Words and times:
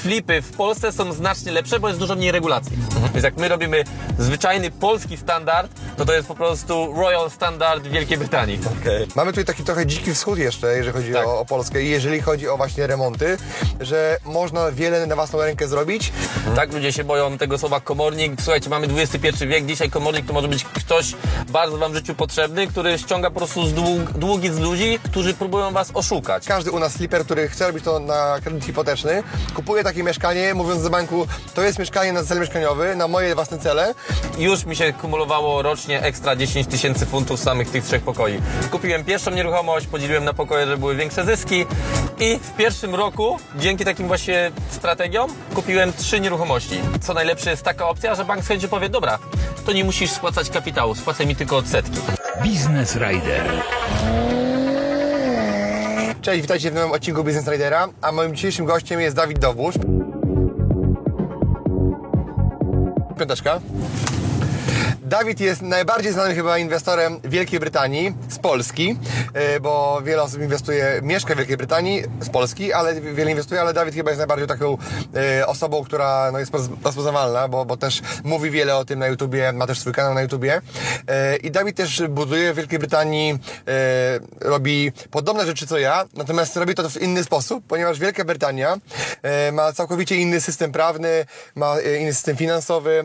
Flipy 0.00 0.42
w 0.42 0.52
Polsce 0.52 0.92
są 0.92 1.12
znacznie 1.12 1.52
lepsze, 1.52 1.80
bo 1.80 1.88
jest 1.88 2.00
dużo 2.00 2.16
mniej 2.16 2.32
regulacji. 2.32 2.76
Więc 3.12 3.24
jak 3.24 3.36
my 3.36 3.48
robimy 3.48 3.84
zwyczajny 4.18 4.70
polski 4.70 5.16
standard, 5.16 5.72
to 6.00 6.06
to 6.06 6.12
jest 6.12 6.28
po 6.28 6.34
prostu 6.34 6.92
Royal 6.96 7.30
Standard 7.30 7.86
Wielkiej 7.86 8.18
Brytanii. 8.18 8.58
Okay. 8.80 9.06
Mamy 9.16 9.32
tutaj 9.32 9.44
taki 9.44 9.64
trochę 9.64 9.86
dziki 9.86 10.14
wschód 10.14 10.38
jeszcze, 10.38 10.76
jeżeli 10.76 10.92
chodzi 10.92 11.12
tak. 11.12 11.26
o, 11.26 11.40
o, 11.40 11.44
Polskę 11.44 11.82
i 11.82 11.90
jeżeli 11.90 12.20
chodzi 12.20 12.48
o 12.48 12.56
właśnie 12.56 12.86
remonty, 12.86 13.36
że 13.80 14.18
można 14.24 14.72
wiele 14.72 15.06
na 15.06 15.14
własną 15.14 15.38
rękę 15.38 15.68
zrobić. 15.68 16.12
Mhm. 16.36 16.56
Tak, 16.56 16.72
ludzie 16.72 16.92
się 16.92 17.04
boją 17.04 17.38
tego 17.38 17.58
słowa 17.58 17.80
komornik. 17.80 18.32
Słuchajcie, 18.40 18.70
mamy 18.70 18.88
XXI 18.96 19.46
wiek, 19.46 19.66
dzisiaj 19.66 19.90
komornik 19.90 20.26
to 20.26 20.32
może 20.32 20.48
być 20.48 20.64
ktoś 20.64 21.14
bardzo 21.48 21.78
Wam 21.78 21.92
w 21.92 21.94
życiu 21.94 22.14
potrzebny, 22.14 22.66
który 22.66 22.98
ściąga 22.98 23.30
po 23.30 23.36
prostu 23.36 23.66
z 23.66 23.74
dług, 23.74 24.12
długi 24.12 24.48
z 24.48 24.58
ludzi, 24.58 24.98
którzy 25.04 25.34
próbują 25.34 25.72
Was 25.72 25.90
oszukać. 25.94 26.46
Każdy 26.46 26.70
u 26.70 26.78
nas 26.78 26.96
flipper, 26.96 27.24
który 27.24 27.48
chce 27.48 27.66
robić 27.66 27.84
to 27.84 27.98
na 27.98 28.40
kredyt 28.42 28.64
hipoteczny, 28.64 29.22
kupuje 29.54 29.84
takie 29.84 30.02
mieszkanie, 30.02 30.54
mówiąc 30.54 30.82
do 30.82 30.90
banku, 30.90 31.26
to 31.54 31.62
jest 31.62 31.78
mieszkanie 31.78 32.12
na 32.12 32.24
cel 32.24 32.40
mieszkaniowy, 32.40 32.96
na 32.96 33.08
moje 33.08 33.34
własne 33.34 33.58
cele. 33.58 33.94
Już 34.38 34.66
mi 34.66 34.76
się 34.76 34.92
kumulowało 34.92 35.62
rocznie 35.62 35.89
ekstra 35.98 36.36
10 36.36 36.66
tysięcy 36.66 37.06
funtów 37.06 37.40
samych 37.40 37.70
tych 37.70 37.84
trzech 37.84 38.02
pokoi. 38.02 38.40
Kupiłem 38.70 39.04
pierwszą 39.04 39.30
nieruchomość, 39.30 39.86
podzieliłem 39.86 40.24
na 40.24 40.32
pokoje, 40.32 40.66
żeby 40.66 40.78
były 40.78 40.96
większe 40.96 41.24
zyski 41.24 41.66
i 42.18 42.38
w 42.42 42.56
pierwszym 42.56 42.94
roku, 42.94 43.38
dzięki 43.56 43.84
takim 43.84 44.06
właśnie 44.06 44.50
strategiom, 44.70 45.30
kupiłem 45.54 45.92
trzy 45.92 46.20
nieruchomości. 46.20 46.80
Co 47.00 47.14
najlepsze 47.14 47.50
jest 47.50 47.62
taka 47.62 47.88
opcja, 47.88 48.14
że 48.14 48.24
bank 48.24 48.44
z 48.44 48.66
powie, 48.70 48.88
dobra, 48.88 49.18
to 49.66 49.72
nie 49.72 49.84
musisz 49.84 50.10
spłacać 50.10 50.50
kapitału, 50.50 50.94
spłacaj 50.94 51.26
mi 51.26 51.36
tylko 51.36 51.56
odsetki. 51.56 51.98
Business 52.44 52.96
Rider. 52.96 53.62
Cześć, 56.22 56.42
witajcie 56.42 56.70
w 56.70 56.74
nowym 56.74 56.92
odcinku 56.92 57.24
Business 57.24 57.48
Ridera, 57.48 57.88
a 58.02 58.12
moim 58.12 58.34
dzisiejszym 58.34 58.66
gościem 58.66 59.00
jest 59.00 59.16
Dawid 59.16 59.38
Dowóż. 59.38 59.74
Piąteczka. 63.18 63.60
Dawid 65.10 65.40
jest 65.40 65.62
najbardziej 65.62 66.12
znanym 66.12 66.36
chyba 66.36 66.58
inwestorem 66.58 67.20
Wielkiej 67.24 67.60
Brytanii 67.60 68.14
z 68.28 68.38
Polski, 68.38 68.98
e, 69.34 69.60
bo 69.60 70.02
wiele 70.04 70.22
osób 70.22 70.40
inwestuje, 70.40 71.00
mieszka 71.02 71.34
w 71.34 71.36
Wielkiej 71.36 71.56
Brytanii 71.56 72.02
z 72.20 72.30
Polski, 72.30 72.72
ale 72.72 73.00
wiele 73.00 73.30
inwestuje, 73.30 73.60
ale 73.60 73.72
Dawid 73.72 73.94
chyba 73.94 74.10
jest 74.10 74.18
najbardziej 74.18 74.48
taką 74.48 74.78
e, 75.14 75.46
osobą, 75.46 75.84
która 75.84 76.32
no, 76.32 76.38
jest 76.38 76.52
rozpoznawalna, 76.84 77.48
bo, 77.48 77.64
bo 77.64 77.76
też 77.76 78.00
mówi 78.24 78.50
wiele 78.50 78.76
o 78.76 78.84
tym 78.84 78.98
na 78.98 79.06
YouTubie, 79.06 79.52
ma 79.52 79.66
też 79.66 79.78
swój 79.80 79.92
kanał 79.92 80.14
na 80.14 80.22
YouTubie. 80.22 80.60
E, 81.08 81.36
I 81.36 81.50
Dawid 81.50 81.76
też 81.76 82.02
buduje 82.08 82.52
w 82.52 82.56
Wielkiej 82.56 82.78
Brytanii, 82.78 83.38
robi 84.40 84.92
podobne 85.10 85.46
rzeczy 85.46 85.66
co 85.66 85.78
ja, 85.78 86.04
natomiast 86.14 86.56
robi 86.56 86.74
to 86.74 86.90
w 86.90 87.02
inny 87.02 87.24
sposób, 87.24 87.64
ponieważ 87.68 87.98
Wielka 87.98 88.24
Brytania 88.24 88.76
ma 89.52 89.72
całkowicie 89.72 90.16
inny 90.16 90.40
system 90.40 90.72
prawny, 90.72 91.26
ma 91.54 91.80
inny 92.00 92.14
system 92.14 92.36
finansowy 92.36 93.04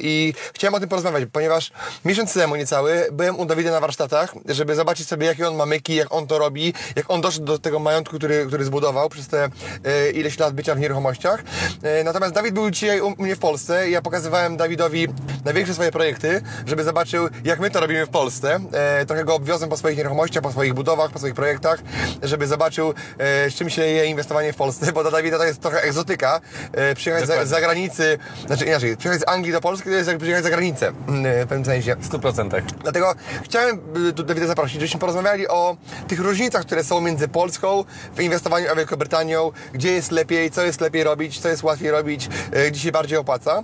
i 0.00 0.34
chciałem 0.54 0.74
o 0.74 0.80
tym 0.80 0.88
porozmawiać, 0.88 1.28
ponieważ 1.32 1.43
ponieważ 1.44 1.70
miesiąc 2.04 2.34
temu 2.34 2.56
niecały 2.56 3.06
byłem 3.12 3.40
u 3.40 3.46
Dawida 3.46 3.70
na 3.70 3.80
warsztatach, 3.80 4.34
żeby 4.48 4.74
zobaczyć 4.74 5.08
sobie, 5.08 5.26
jakie 5.26 5.48
on 5.48 5.56
ma 5.56 5.66
myki, 5.66 5.94
jak 5.94 6.14
on 6.14 6.26
to 6.26 6.38
robi, 6.38 6.74
jak 6.96 7.10
on 7.10 7.20
doszedł 7.20 7.44
do 7.44 7.58
tego 7.58 7.78
majątku, 7.78 8.16
który, 8.16 8.46
który 8.46 8.64
zbudował 8.64 9.08
przez 9.08 9.28
te 9.28 9.48
e, 9.84 10.10
ileś 10.10 10.38
lat 10.38 10.54
bycia 10.54 10.74
w 10.74 10.78
nieruchomościach. 10.78 11.42
E, 11.82 12.04
natomiast 12.04 12.34
Dawid 12.34 12.54
był 12.54 12.70
dzisiaj 12.70 13.00
u 13.00 13.22
mnie 13.22 13.36
w 13.36 13.38
Polsce 13.38 13.88
i 13.88 13.92
ja 13.92 14.02
pokazywałem 14.02 14.56
Dawidowi 14.56 15.08
największe 15.44 15.74
swoje 15.74 15.92
projekty, 15.92 16.42
żeby 16.66 16.84
zobaczył, 16.84 17.28
jak 17.44 17.60
my 17.60 17.70
to 17.70 17.80
robimy 17.80 18.06
w 18.06 18.10
Polsce. 18.10 18.60
E, 18.72 19.06
trochę 19.06 19.24
go 19.24 19.34
obwiozłem 19.34 19.70
po 19.70 19.76
swoich 19.76 19.96
nieruchomościach, 19.98 20.42
po 20.42 20.52
swoich 20.52 20.74
budowach, 20.74 21.10
po 21.10 21.18
swoich 21.18 21.34
projektach, 21.34 21.82
żeby 22.22 22.46
zobaczył, 22.46 22.94
e, 23.18 23.50
z 23.50 23.54
czym 23.54 23.70
się 23.70 23.82
je 23.82 24.06
inwestowanie 24.06 24.52
w 24.52 24.56
Polsce, 24.56 24.92
bo 24.92 25.02
dla 25.02 25.10
Dawida 25.10 25.38
to 25.38 25.44
jest 25.44 25.60
trochę 25.60 25.82
egzotyka. 25.82 26.40
E, 26.72 26.94
przyjechać 26.94 27.26
z 27.26 27.48
zagranicy, 27.48 28.18
znaczy 28.46 28.64
inaczej, 28.64 28.96
przyjechać 28.96 29.22
z 29.22 29.28
Anglii 29.28 29.52
do 29.52 29.60
Polski 29.60 29.84
to 29.90 29.96
jest 29.96 30.08
jak 30.08 30.18
przyjechać 30.18 30.44
za 30.44 30.50
granicę. 30.50 30.92
W 31.44 31.48
pewnym 31.48 31.64
sensie. 31.64 31.96
W 31.96 32.08
100%. 32.08 32.62
Dlatego 32.82 33.14
chciałem 33.42 33.80
y, 34.08 34.12
tu 34.12 34.22
Dawida 34.22 34.46
zaprosić, 34.46 34.74
żebyśmy 34.74 35.00
porozmawiali 35.00 35.48
o 35.48 35.76
tych 36.08 36.20
różnicach, 36.20 36.62
które 36.62 36.84
są 36.84 37.00
między 37.00 37.28
Polską 37.28 37.84
w 38.16 38.20
inwestowaniu 38.20 38.66
a 38.72 38.74
Wielką 38.74 38.96
Brytanią, 38.96 39.52
gdzie 39.72 39.92
jest 39.92 40.10
lepiej, 40.10 40.50
co 40.50 40.62
jest 40.62 40.80
lepiej 40.80 41.04
robić, 41.04 41.38
co 41.38 41.48
jest 41.48 41.62
łatwiej 41.62 41.90
robić, 41.90 42.28
y, 42.56 42.70
gdzie 42.70 42.80
się 42.80 42.92
bardziej 42.92 43.18
opłaca. 43.18 43.62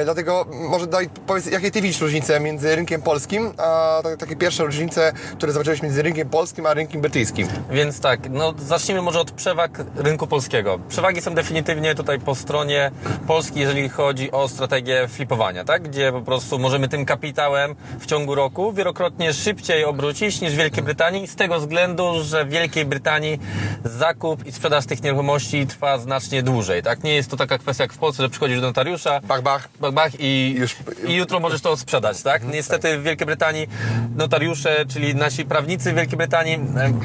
Y, 0.00 0.04
dlatego 0.04 0.46
może 0.50 0.86
daj, 0.86 1.08
powiedz, 1.26 1.46
jakie 1.46 1.70
Ty 1.70 1.82
widzisz 1.82 2.00
różnice 2.00 2.40
między 2.40 2.76
rynkiem 2.76 3.02
polskim, 3.02 3.52
a 3.58 4.02
takie 4.18 4.36
pierwsze 4.36 4.64
różnice, 4.64 5.12
które 5.36 5.52
zobaczyłeś 5.52 5.82
między 5.82 6.02
rynkiem 6.02 6.28
polskim 6.28 6.66
a 6.66 6.74
rynkiem 6.74 7.00
brytyjskim? 7.00 7.48
Więc 7.70 8.00
tak, 8.00 8.20
no 8.30 8.54
zacznijmy 8.58 9.02
może 9.02 9.20
od 9.20 9.30
przewag 9.30 9.84
rynku 9.96 10.26
polskiego. 10.26 10.78
Przewagi 10.88 11.20
są 11.20 11.34
definitywnie 11.34 11.94
tutaj 11.94 12.20
po 12.20 12.34
stronie 12.34 12.90
Polski, 13.26 13.60
jeżeli 13.60 13.88
chodzi 13.88 14.30
o 14.32 14.48
strategię 14.48 15.08
flipowania, 15.08 15.64
tak? 15.64 15.82
Gdzie 15.82 16.12
po 16.12 16.20
prostu 16.22 16.58
możemy 16.58 16.88
tym 16.88 17.03
kapitałem 17.06 17.74
w 18.00 18.06
ciągu 18.06 18.34
roku 18.34 18.72
wielokrotnie 18.72 19.32
szybciej 19.32 19.84
obrócić 19.84 20.40
niż 20.40 20.52
w 20.52 20.56
Wielkiej 20.56 20.82
Brytanii 20.82 21.26
z 21.26 21.36
tego 21.36 21.60
względu, 21.60 22.22
że 22.22 22.44
w 22.44 22.48
Wielkiej 22.48 22.84
Brytanii 22.84 23.38
zakup 23.84 24.46
i 24.46 24.52
sprzedaż 24.52 24.86
tych 24.86 25.02
nieruchomości 25.02 25.66
trwa 25.66 25.98
znacznie 25.98 26.42
dłużej. 26.42 26.82
Tak? 26.82 27.04
Nie 27.04 27.14
jest 27.14 27.30
to 27.30 27.36
taka 27.36 27.58
kwestia 27.58 27.84
jak 27.84 27.92
w 27.92 27.98
Polsce, 27.98 28.22
że 28.22 28.28
przychodzisz 28.28 28.60
do 28.60 28.66
notariusza, 28.66 29.20
bach, 29.20 29.42
bach, 29.42 29.68
bach, 29.80 29.92
bach 29.92 30.12
i, 30.18 30.54
Już... 30.58 30.76
i 31.06 31.14
jutro 31.14 31.40
możesz 31.40 31.60
to 31.60 31.76
sprzedać. 31.76 32.22
Tak? 32.22 32.36
Mhm, 32.36 32.54
Niestety 32.54 32.90
tak. 32.90 33.00
w 33.00 33.02
Wielkiej 33.02 33.26
Brytanii 33.26 33.68
notariusze, 34.16 34.86
czyli 34.86 35.14
nasi 35.14 35.44
prawnicy 35.44 35.92
w 35.92 35.94
Wielkiej 35.94 36.18
Brytanii 36.18 36.58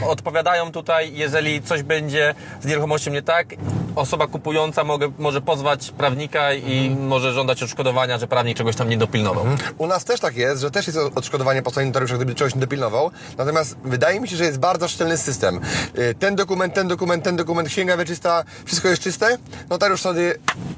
odpowiadają 0.07 0.71
tutaj, 0.71 1.13
jeżeli 1.13 1.61
coś 1.61 1.83
będzie 1.83 2.35
z 2.61 2.65
nieruchomością 2.65 3.11
nie 3.11 3.21
tak, 3.21 3.47
osoba 3.95 4.27
kupująca 4.27 4.83
mogę, 4.83 5.11
może 5.19 5.41
pozwać 5.41 5.91
prawnika 5.91 6.53
i 6.53 6.87
mhm. 6.87 7.07
może 7.07 7.33
żądać 7.33 7.63
odszkodowania, 7.63 8.17
że 8.17 8.27
prawnik 8.27 8.57
czegoś 8.57 8.75
tam 8.75 8.89
nie 8.89 8.97
dopilnował. 8.97 9.45
U 9.79 9.87
nas 9.87 10.05
też 10.05 10.19
tak 10.19 10.35
jest, 10.35 10.61
że 10.61 10.71
też 10.71 10.87
jest 10.87 10.99
odszkodowanie 11.15 11.61
po 11.61 11.69
stronie 11.69 11.87
notariusza, 11.87 12.15
gdyby 12.15 12.35
czegoś 12.35 12.55
nie 12.55 12.61
dopilnował. 12.61 13.11
Natomiast 13.37 13.77
wydaje 13.83 14.19
mi 14.19 14.27
się, 14.27 14.35
że 14.35 14.43
jest 14.43 14.59
bardzo 14.59 14.87
szczelny 14.87 15.17
system. 15.17 15.59
Y, 15.97 16.15
ten 16.19 16.35
dokument, 16.35 16.73
ten 16.73 16.87
dokument, 16.87 17.23
ten 17.23 17.35
dokument, 17.35 17.69
księga 17.69 17.97
wieczysta, 17.97 18.43
wszystko 18.65 18.87
jest 18.87 19.01
czyste. 19.01 19.37
Notariusz 19.69 20.01
sobie 20.01 20.35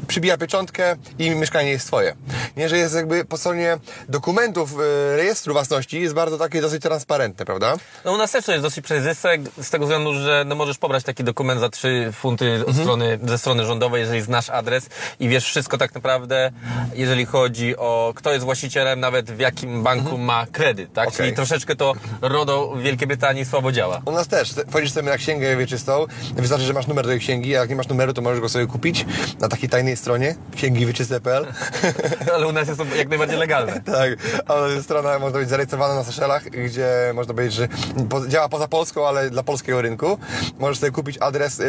przybija 0.08 0.38
pieczątkę 0.38 0.96
i 1.20 1.30
mieszkanie 1.30 1.70
jest 1.70 1.88
swoje. 1.88 2.16
Nie, 2.58 2.70
że 2.70 2.78
jest 2.78 2.96
jakby 2.96 3.26
po 3.26 3.38
stronie 3.38 3.78
dokumentów 4.10 4.74
y, 4.74 5.18
rejestru 5.18 5.54
własności 5.54 6.02
jest 6.02 6.14
bardzo 6.14 6.38
takie 6.38 6.62
dosyć 6.62 6.82
transparentne, 6.82 7.46
prawda? 7.46 7.76
No 8.06 8.14
u 8.14 8.18
nas 8.18 8.32
też 8.32 8.46
to 8.46 8.52
jest 8.52 8.64
dosyć 8.64 8.86
przejrzyste 8.86 9.38
z 9.62 9.70
tego 9.70 9.86
względu, 9.86 10.14
że 10.14 10.44
no 10.48 10.56
możesz 10.56 10.78
pobrać 10.78 11.04
taki 11.04 11.24
dokument 11.24 11.60
za 11.60 11.70
3 11.70 12.10
funty 12.14 12.46
mhm. 12.46 12.78
strony, 12.78 13.20
ze 13.24 13.38
strony 13.38 13.66
rządowej, 13.66 14.02
jeżeli 14.02 14.22
znasz 14.22 14.50
adres 14.50 14.90
i 15.20 15.30
wiesz 15.30 15.46
wszystko 15.46 15.78
tak 15.78 15.96
naprawdę, 15.96 16.52
jeżeli 16.94 17.26
chodzi 17.26 17.78
o 17.78 18.14
kto 18.16 18.34
jest 18.34 18.46
właścicielem, 18.46 18.91
nawet 18.96 19.32
w 19.32 19.40
jakim 19.40 19.84
banku 19.84 20.04
mhm. 20.04 20.24
ma 20.24 20.46
kredyt, 20.52 20.94
tak? 20.94 21.08
Okay. 21.08 21.18
Czyli 21.18 21.34
troszeczkę 21.36 21.76
to 21.76 21.94
RODO 22.22 22.74
w 22.76 22.82
Wielkiej 22.82 23.08
Brytanii 23.08 23.46
słabo 23.46 23.72
działa. 23.72 24.02
U 24.06 24.12
nas 24.12 24.28
też. 24.28 24.54
Wchodzisz 24.70 24.92
sobie 24.92 25.10
na 25.10 25.18
księgę 25.18 25.58
wieczystą, 25.58 26.06
wystarczy, 26.36 26.66
że 26.66 26.74
masz 26.74 26.88
numer 26.88 27.06
tej 27.06 27.20
księgi, 27.20 27.56
a 27.56 27.60
jak 27.60 27.70
nie 27.70 27.76
masz 27.76 27.88
numeru, 27.88 28.14
to 28.14 28.22
możesz 28.22 28.40
go 28.40 28.50
sobie 28.50 28.68
kupić 28.68 29.06
na 29.40 29.48
takiej 29.48 29.70
tajnej 29.70 29.98
stronie 29.98 30.36
księgi 30.56 30.86
wieczyste.pl. 30.86 31.48
Ale 32.36 32.48
u 32.48 32.52
nas 32.52 32.68
jest 32.68 32.80
to 32.80 32.86
jak 32.96 33.10
najbardziej 33.10 33.38
legalne. 33.38 33.82
tak, 33.96 34.12
ale 34.48 34.84
strona 34.84 35.20
może 35.20 35.38
być 35.38 35.50
zarejestrowana 35.50 35.96
na 35.96 36.04
Seszelach, 36.04 36.44
gdzie 36.44 36.88
można 37.16 37.34
powiedzieć, 37.34 37.56
że 37.56 37.68
działa 38.28 38.50
poza 38.50 38.68
Polską, 38.68 39.08
ale 39.08 39.30
dla 39.30 39.44
polskiego 39.44 39.82
rynku. 39.82 40.18
Możesz 40.60 40.78
sobie 40.78 40.92
kupić 40.92 41.18
adres, 41.18 41.58
yy, 41.58 41.66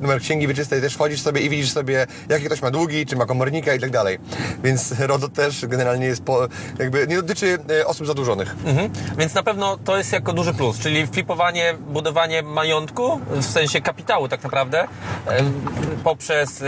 numer 0.00 0.20
księgi 0.20 0.48
wieczystej, 0.48 0.80
też 0.80 0.94
wchodzisz 0.94 1.20
sobie 1.20 1.40
i 1.40 1.50
widzisz 1.50 1.72
sobie, 1.72 2.06
jakie 2.28 2.46
ktoś 2.46 2.62
ma 2.62 2.70
długi, 2.70 3.06
czy 3.06 3.16
ma 3.16 3.26
komornika 3.26 3.74
i 3.74 3.80
tak 3.80 3.90
dalej. 3.90 4.18
Więc 4.64 4.94
RODO 5.00 5.28
też 5.28 5.66
generalnie 5.66 6.06
jest 6.06 6.22
po, 6.22 6.48
jakby 6.78 7.06
nie 7.06 7.16
dotyczy 7.16 7.58
y, 7.70 7.86
osób 7.86 8.06
zadłużonych. 8.06 8.56
Mhm. 8.64 8.90
Więc 9.18 9.34
na 9.34 9.42
pewno 9.42 9.78
to 9.84 9.96
jest 9.96 10.12
jako 10.12 10.32
duży 10.32 10.54
plus, 10.54 10.78
czyli 10.78 11.06
flipowanie, 11.06 11.74
budowanie 11.80 12.42
majątku, 12.42 13.20
w 13.30 13.44
sensie 13.44 13.80
kapitału 13.80 14.28
tak 14.28 14.42
naprawdę, 14.42 14.88
poprzez 16.04 16.64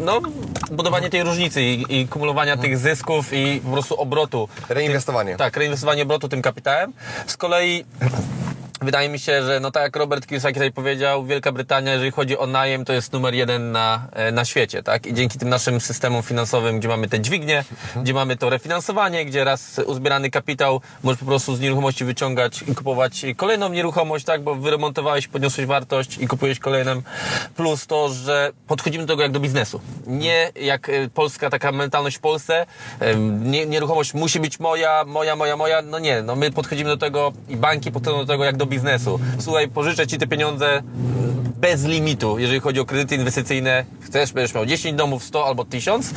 no, 0.00 0.20
budowanie 0.70 1.10
tej 1.10 1.22
różnicy 1.22 1.62
i, 1.62 2.00
i 2.00 2.08
kumulowania 2.08 2.52
mhm. 2.52 2.70
tych 2.70 2.78
zysków 2.78 3.32
i 3.32 3.60
po 3.64 3.70
prostu 3.70 4.00
obrotu. 4.00 4.48
Reinwestowanie. 4.68 5.30
Tym, 5.30 5.38
tak, 5.38 5.56
reinwestowanie 5.56 6.02
obrotu 6.02 6.28
tym 6.28 6.42
kapitałem. 6.42 6.92
Z 7.26 7.36
kolei 7.36 7.84
Wydaje 8.82 9.08
mi 9.08 9.18
się, 9.18 9.42
że 9.42 9.60
no 9.60 9.70
tak 9.70 9.82
jak 9.82 9.96
Robert 9.96 10.26
Kiyosaki 10.26 10.54
tutaj 10.54 10.72
powiedział, 10.72 11.24
Wielka 11.24 11.52
Brytania, 11.52 11.92
jeżeli 11.92 12.10
chodzi 12.10 12.38
o 12.38 12.46
najem, 12.46 12.84
to 12.84 12.92
jest 12.92 13.12
numer 13.12 13.34
jeden 13.34 13.72
na, 13.72 14.08
e, 14.12 14.32
na 14.32 14.44
świecie, 14.44 14.82
tak? 14.82 15.06
I 15.06 15.14
dzięki 15.14 15.38
tym 15.38 15.48
naszym 15.48 15.80
systemom 15.80 16.22
finansowym, 16.22 16.78
gdzie 16.78 16.88
mamy 16.88 17.08
te 17.08 17.20
dźwignie, 17.20 17.64
gdzie 18.02 18.14
mamy 18.14 18.36
to 18.36 18.50
refinansowanie, 18.50 19.24
gdzie 19.24 19.44
raz 19.44 19.80
uzbierany 19.86 20.30
kapitał 20.30 20.80
możesz 21.02 21.20
po 21.20 21.26
prostu 21.26 21.56
z 21.56 21.60
nieruchomości 21.60 22.04
wyciągać 22.04 22.62
i 22.62 22.74
kupować 22.74 23.26
kolejną 23.36 23.68
nieruchomość, 23.68 24.24
tak? 24.24 24.42
Bo 24.42 24.54
wyremontowałeś, 24.54 25.28
podniosłeś 25.28 25.66
wartość 25.66 26.18
i 26.18 26.28
kupujesz 26.28 26.58
kolejną. 26.58 27.02
Plus 27.56 27.86
to, 27.86 28.08
że 28.08 28.50
podchodzimy 28.66 29.06
do 29.06 29.12
tego 29.12 29.22
jak 29.22 29.32
do 29.32 29.40
biznesu. 29.40 29.80
Nie 30.06 30.52
jak 30.60 30.88
e, 30.88 31.08
polska 31.14 31.50
taka 31.50 31.72
mentalność 31.72 32.16
w 32.16 32.20
Polsce, 32.20 32.66
nie, 33.40 33.66
nieruchomość 33.66 34.14
musi 34.14 34.40
być 34.40 34.60
moja, 34.60 35.04
moja, 35.06 35.36
moja, 35.36 35.56
moja. 35.56 35.82
No 35.82 35.98
nie, 35.98 36.22
no 36.22 36.36
my 36.36 36.50
podchodzimy 36.50 36.90
do 36.90 36.96
tego 36.96 37.32
i 37.48 37.56
banki 37.56 37.92
podchodzą 37.92 38.18
do 38.18 38.26
tego 38.26 38.44
jak 38.44 38.56
do 38.56 38.67
biznesu. 38.68 39.20
Słuchaj, 39.38 39.68
pożyczę 39.68 40.06
Ci 40.06 40.18
te 40.18 40.26
pieniądze 40.26 40.82
bez 41.60 41.84
limitu, 41.84 42.38
jeżeli 42.38 42.60
chodzi 42.60 42.80
o 42.80 42.84
kredyty 42.84 43.14
inwestycyjne. 43.14 43.84
Chcesz, 44.00 44.32
będziesz 44.32 44.54
miał 44.54 44.66
10 44.66 44.96
domów, 44.96 45.24
100 45.24 45.46
albo 45.46 45.64
1000 45.64 46.14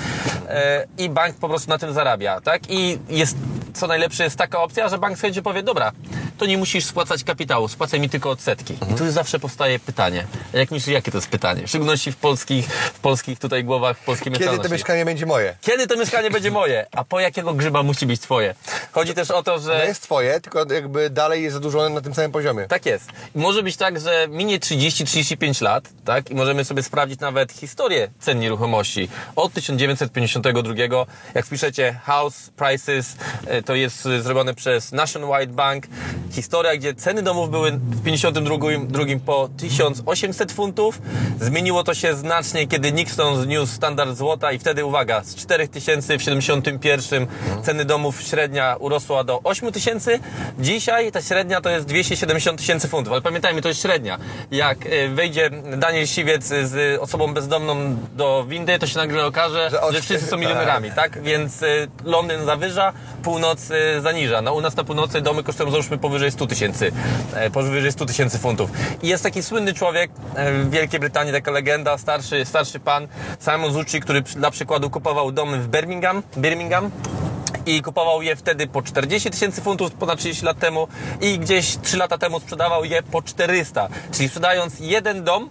e, 0.47 0.87
i 0.97 1.09
bank 1.09 1.35
po 1.35 1.49
prostu 1.49 1.69
na 1.69 1.77
tym 1.77 1.93
zarabia, 1.93 2.41
tak? 2.41 2.61
I 2.69 2.99
jest, 3.09 3.37
co 3.73 3.87
najlepsze, 3.87 4.23
jest 4.23 4.35
taka 4.35 4.63
opcja, 4.63 4.89
że 4.89 4.97
bank 4.97 5.17
chęcią 5.17 5.41
powie, 5.41 5.63
dobra, 5.63 5.91
to 6.41 6.45
nie 6.45 6.57
musisz 6.57 6.85
spłacać 6.85 7.23
kapitału, 7.23 7.67
spłacaj 7.67 7.99
mi 7.99 8.09
tylko 8.09 8.29
odsetki. 8.29 8.73
I 8.91 8.95
tu 8.95 9.11
zawsze 9.11 9.39
powstaje 9.39 9.79
pytanie. 9.79 10.25
Jak 10.53 10.71
myślisz, 10.71 10.93
jakie 10.93 11.11
to 11.11 11.17
jest 11.17 11.29
pytanie? 11.29 11.63
W 11.65 11.69
szczególności 11.69 12.11
w 12.11 12.15
polskich, 12.15 12.65
w 12.67 12.99
polskich 12.99 13.39
tutaj 13.39 13.63
głowach, 13.63 13.97
w 13.97 14.05
polskiej 14.05 14.33
Kiedy 14.33 14.59
to 14.59 14.69
mieszkanie 14.69 15.05
będzie 15.05 15.25
moje? 15.25 15.55
Kiedy 15.61 15.87
to 15.87 15.97
mieszkanie 15.97 16.31
będzie 16.31 16.51
moje? 16.51 16.85
A 16.91 17.03
po 17.03 17.19
jakiego 17.19 17.53
grzyba 17.53 17.83
musi 17.83 18.05
być 18.05 18.21
twoje? 18.21 18.55
Chodzi 18.91 19.13
też 19.13 19.31
o 19.31 19.43
to, 19.43 19.59
że... 19.59 19.77
No 19.77 19.83
jest 19.83 20.03
twoje, 20.03 20.41
tylko 20.41 20.73
jakby 20.73 21.09
dalej 21.09 21.43
jest 21.43 21.53
zadłużone 21.53 21.89
na 21.89 22.01
tym 22.01 22.13
samym 22.13 22.31
poziomie. 22.31 22.40
Tak 22.67 22.85
jest. 22.85 23.09
I 23.35 23.39
może 23.39 23.63
być 23.63 23.77
tak, 23.77 23.99
że 23.99 24.27
minie 24.29 24.59
30-35 24.59 25.61
lat, 25.61 25.89
tak? 26.05 26.31
I 26.31 26.35
możemy 26.35 26.65
sobie 26.65 26.83
sprawdzić 26.83 27.19
nawet 27.19 27.51
historię 27.51 28.11
cen 28.19 28.39
nieruchomości. 28.39 29.09
Od 29.35 29.53
1952, 29.53 31.05
jak 31.33 31.45
wpiszecie 31.45 31.99
House 32.03 32.49
Prices, 32.55 33.15
e, 33.47 33.63
to 33.63 33.75
jest 33.75 34.01
zrobione 34.01 34.53
przez 34.53 34.91
Nationwide 34.91 35.53
Bank. 35.53 35.85
Historia, 36.31 36.77
gdzie 36.77 36.93
ceny 36.93 37.21
domów 37.21 37.49
były 37.49 37.71
w 37.71 38.03
52 38.03 38.57
drugim 38.87 39.19
po 39.19 39.49
1800 39.57 40.51
funtów. 40.51 41.01
Zmieniło 41.41 41.83
to 41.83 41.93
się 41.93 42.15
znacznie, 42.15 42.67
kiedy 42.67 42.91
Nixon 42.91 43.43
zniósł 43.43 43.73
standard 43.73 44.17
złota 44.17 44.51
i 44.51 44.59
wtedy, 44.59 44.85
uwaga, 44.85 45.23
z 45.23 45.35
4000 45.35 46.17
w 46.17 46.23
71 46.23 47.27
ceny 47.63 47.85
domów 47.85 48.21
średnia 48.21 48.75
urosła 48.79 49.23
do 49.23 49.41
8000. 49.43 50.19
Dzisiaj 50.59 51.11
ta 51.11 51.21
średnia 51.21 51.61
to 51.61 51.69
jest 51.69 51.85
270 51.85 52.30
tysięcy 52.57 52.87
funtów, 52.87 53.13
ale 53.13 53.21
pamiętajmy, 53.21 53.61
to 53.61 53.67
jest 53.67 53.81
średnia. 53.81 54.17
Jak 54.51 54.77
e, 54.85 55.07
wejdzie 55.09 55.49
Daniel 55.77 56.07
Siwiec 56.07 56.43
z 56.45 57.01
osobą 57.01 57.33
bezdomną 57.33 57.97
do 58.15 58.45
windy, 58.47 58.79
to 58.79 58.87
się 58.87 58.97
nagle 58.97 59.25
okaże, 59.25 59.63
Że 59.63 59.69
że, 59.69 59.81
od- 59.81 59.95
wszyscy 59.97 60.27
są 60.27 60.37
milionerami, 60.37 60.91
tak? 60.91 61.21
Więc 61.23 61.63
e, 61.63 61.67
Londyn 62.03 62.45
zawyża, 62.45 62.93
północ 63.23 63.71
e, 63.71 64.01
zaniża. 64.01 64.41
No 64.41 64.53
u 64.53 64.61
nas 64.61 64.75
na 64.75 64.83
północy 64.83 65.21
domy 65.21 65.43
kosztują 65.43 65.71
załóżmy 65.71 65.97
powyżej 65.97 66.31
100 66.31 66.47
tysięcy, 66.47 66.91
powyżej 67.53 67.91
100 67.91 68.05
tysięcy 68.05 68.37
funtów. 68.39 68.69
I 69.03 69.07
jest 69.07 69.23
taki 69.23 69.43
słynny 69.43 69.73
człowiek 69.73 70.11
w 70.35 70.69
Wielkiej 70.69 70.99
Brytanii, 70.99 71.33
taka 71.33 71.51
legenda, 71.51 71.97
starszy, 71.97 72.45
starszy 72.45 72.79
pan, 72.79 73.07
Simon 73.39 73.73
Zucci, 73.73 73.99
który 73.99 74.21
dla 74.21 74.51
przykładu 74.51 74.89
kupował 74.89 75.31
domy 75.31 75.57
w 75.59 75.67
Birmingham, 75.67 76.23
Birmingham 76.37 76.91
i 77.65 77.81
kupował 77.81 78.21
je 78.21 78.35
wtedy 78.35 78.67
po 78.67 78.81
40 78.81 79.29
tysięcy 79.29 79.61
funtów 79.61 79.91
ponad 79.91 80.19
30 80.19 80.45
lat 80.45 80.59
temu 80.59 80.87
i 81.21 81.39
gdzieś 81.39 81.77
3 81.77 81.97
lata 81.97 82.17
temu 82.17 82.39
sprzedawał 82.39 82.85
je 82.85 83.03
po 83.03 83.21
400. 83.21 83.87
Czyli 84.11 84.29
sprzedając 84.29 84.79
jeden 84.79 85.23
dom, 85.23 85.49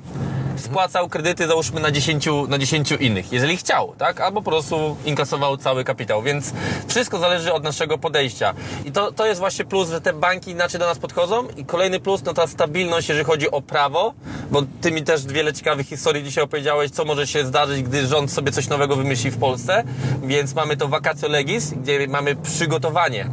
spłacał 0.60 1.08
kredyty 1.08 1.46
załóżmy 1.46 1.80
na 1.80 1.90
10, 1.90 2.28
na 2.48 2.58
10 2.58 2.92
innych, 2.92 3.32
jeżeli 3.32 3.56
chciał, 3.56 3.94
tak? 3.98 4.20
Albo 4.20 4.42
po 4.42 4.50
prostu 4.50 4.96
inkasował 5.04 5.56
cały 5.56 5.84
kapitał, 5.84 6.22
więc 6.22 6.52
wszystko 6.88 7.18
zależy 7.18 7.52
od 7.52 7.64
naszego 7.64 7.98
podejścia. 7.98 8.54
I 8.84 8.92
to, 8.92 9.12
to 9.12 9.26
jest 9.26 9.40
właśnie 9.40 9.64
plus, 9.64 9.88
że 9.88 10.00
te 10.00 10.12
banki 10.12 10.50
inaczej 10.50 10.80
do 10.80 10.86
nas 10.86 10.98
podchodzą. 10.98 11.48
I 11.56 11.64
kolejny 11.64 12.00
plus, 12.00 12.24
no 12.24 12.34
ta 12.34 12.46
stabilność, 12.46 13.08
jeżeli 13.08 13.26
chodzi 13.26 13.50
o 13.50 13.62
prawo, 13.62 14.14
bo 14.50 14.62
ty 14.80 14.92
mi 14.92 15.02
też 15.02 15.26
wiele 15.26 15.52
ciekawych 15.52 15.86
historii 15.86 16.24
dzisiaj 16.24 16.44
opowiedziałeś, 16.44 16.90
co 16.90 17.04
może 17.04 17.26
się 17.26 17.46
zdarzyć, 17.46 17.82
gdy 17.82 18.06
rząd 18.06 18.32
sobie 18.32 18.52
coś 18.52 18.68
nowego 18.68 18.96
wymyśli 18.96 19.30
w 19.30 19.38
Polsce, 19.38 19.84
więc 20.22 20.54
mamy 20.54 20.76
to 20.76 20.88
vacatio 20.88 21.28
legis, 21.28 21.70
gdzie 21.70 22.06
mamy 22.08 22.36
przygotowanie 22.36 23.30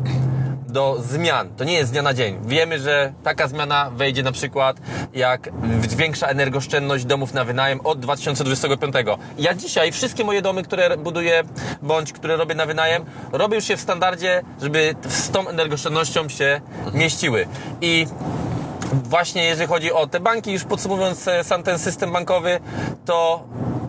do 0.68 0.98
zmian. 1.10 1.50
To 1.58 1.64
nie 1.64 1.74
jest 1.74 1.90
z 1.90 1.92
dnia 1.92 2.02
na 2.02 2.14
dzień. 2.14 2.40
Wiemy, 2.46 2.80
że 2.80 3.14
taka 3.24 3.48
zmiana 3.48 3.90
wejdzie 3.90 4.24
na 4.24 4.32
przykład 4.32 4.78
jak 5.14 5.50
zwiększa 5.90 6.28
energooszczędność 6.28 7.06
domów 7.06 7.34
na 7.34 7.44
wynajem 7.44 7.80
od 7.84 8.00
2025. 8.00 8.96
Ja 9.38 9.54
dzisiaj 9.54 9.92
wszystkie 9.92 10.24
moje 10.24 10.42
domy, 10.42 10.64
które 10.64 10.98
buduję 10.98 11.44
bądź 11.82 12.14
które 12.14 12.38
robię 12.38 12.56
na 12.56 12.66
wynajem, 12.66 13.06
robię 13.32 13.56
już 13.56 13.70
je 13.70 13.78
w 13.78 13.82
standardzie, 13.82 14.42
żeby 14.62 14.96
z 15.08 15.30
tą 15.30 15.48
energooszczędnością 15.48 16.30
się 16.30 16.62
mieściły. 16.94 17.48
I 17.82 18.08
właśnie 18.94 19.44
jeżeli 19.44 19.68
chodzi 19.68 19.92
o 19.92 20.08
te 20.08 20.20
banki, 20.20 20.52
już 20.54 20.64
podsumowując 20.64 21.28
e, 21.28 21.44
sam 21.44 21.64
ten 21.64 21.80
system 21.80 22.12
bankowy, 22.12 22.60
to 23.06 23.44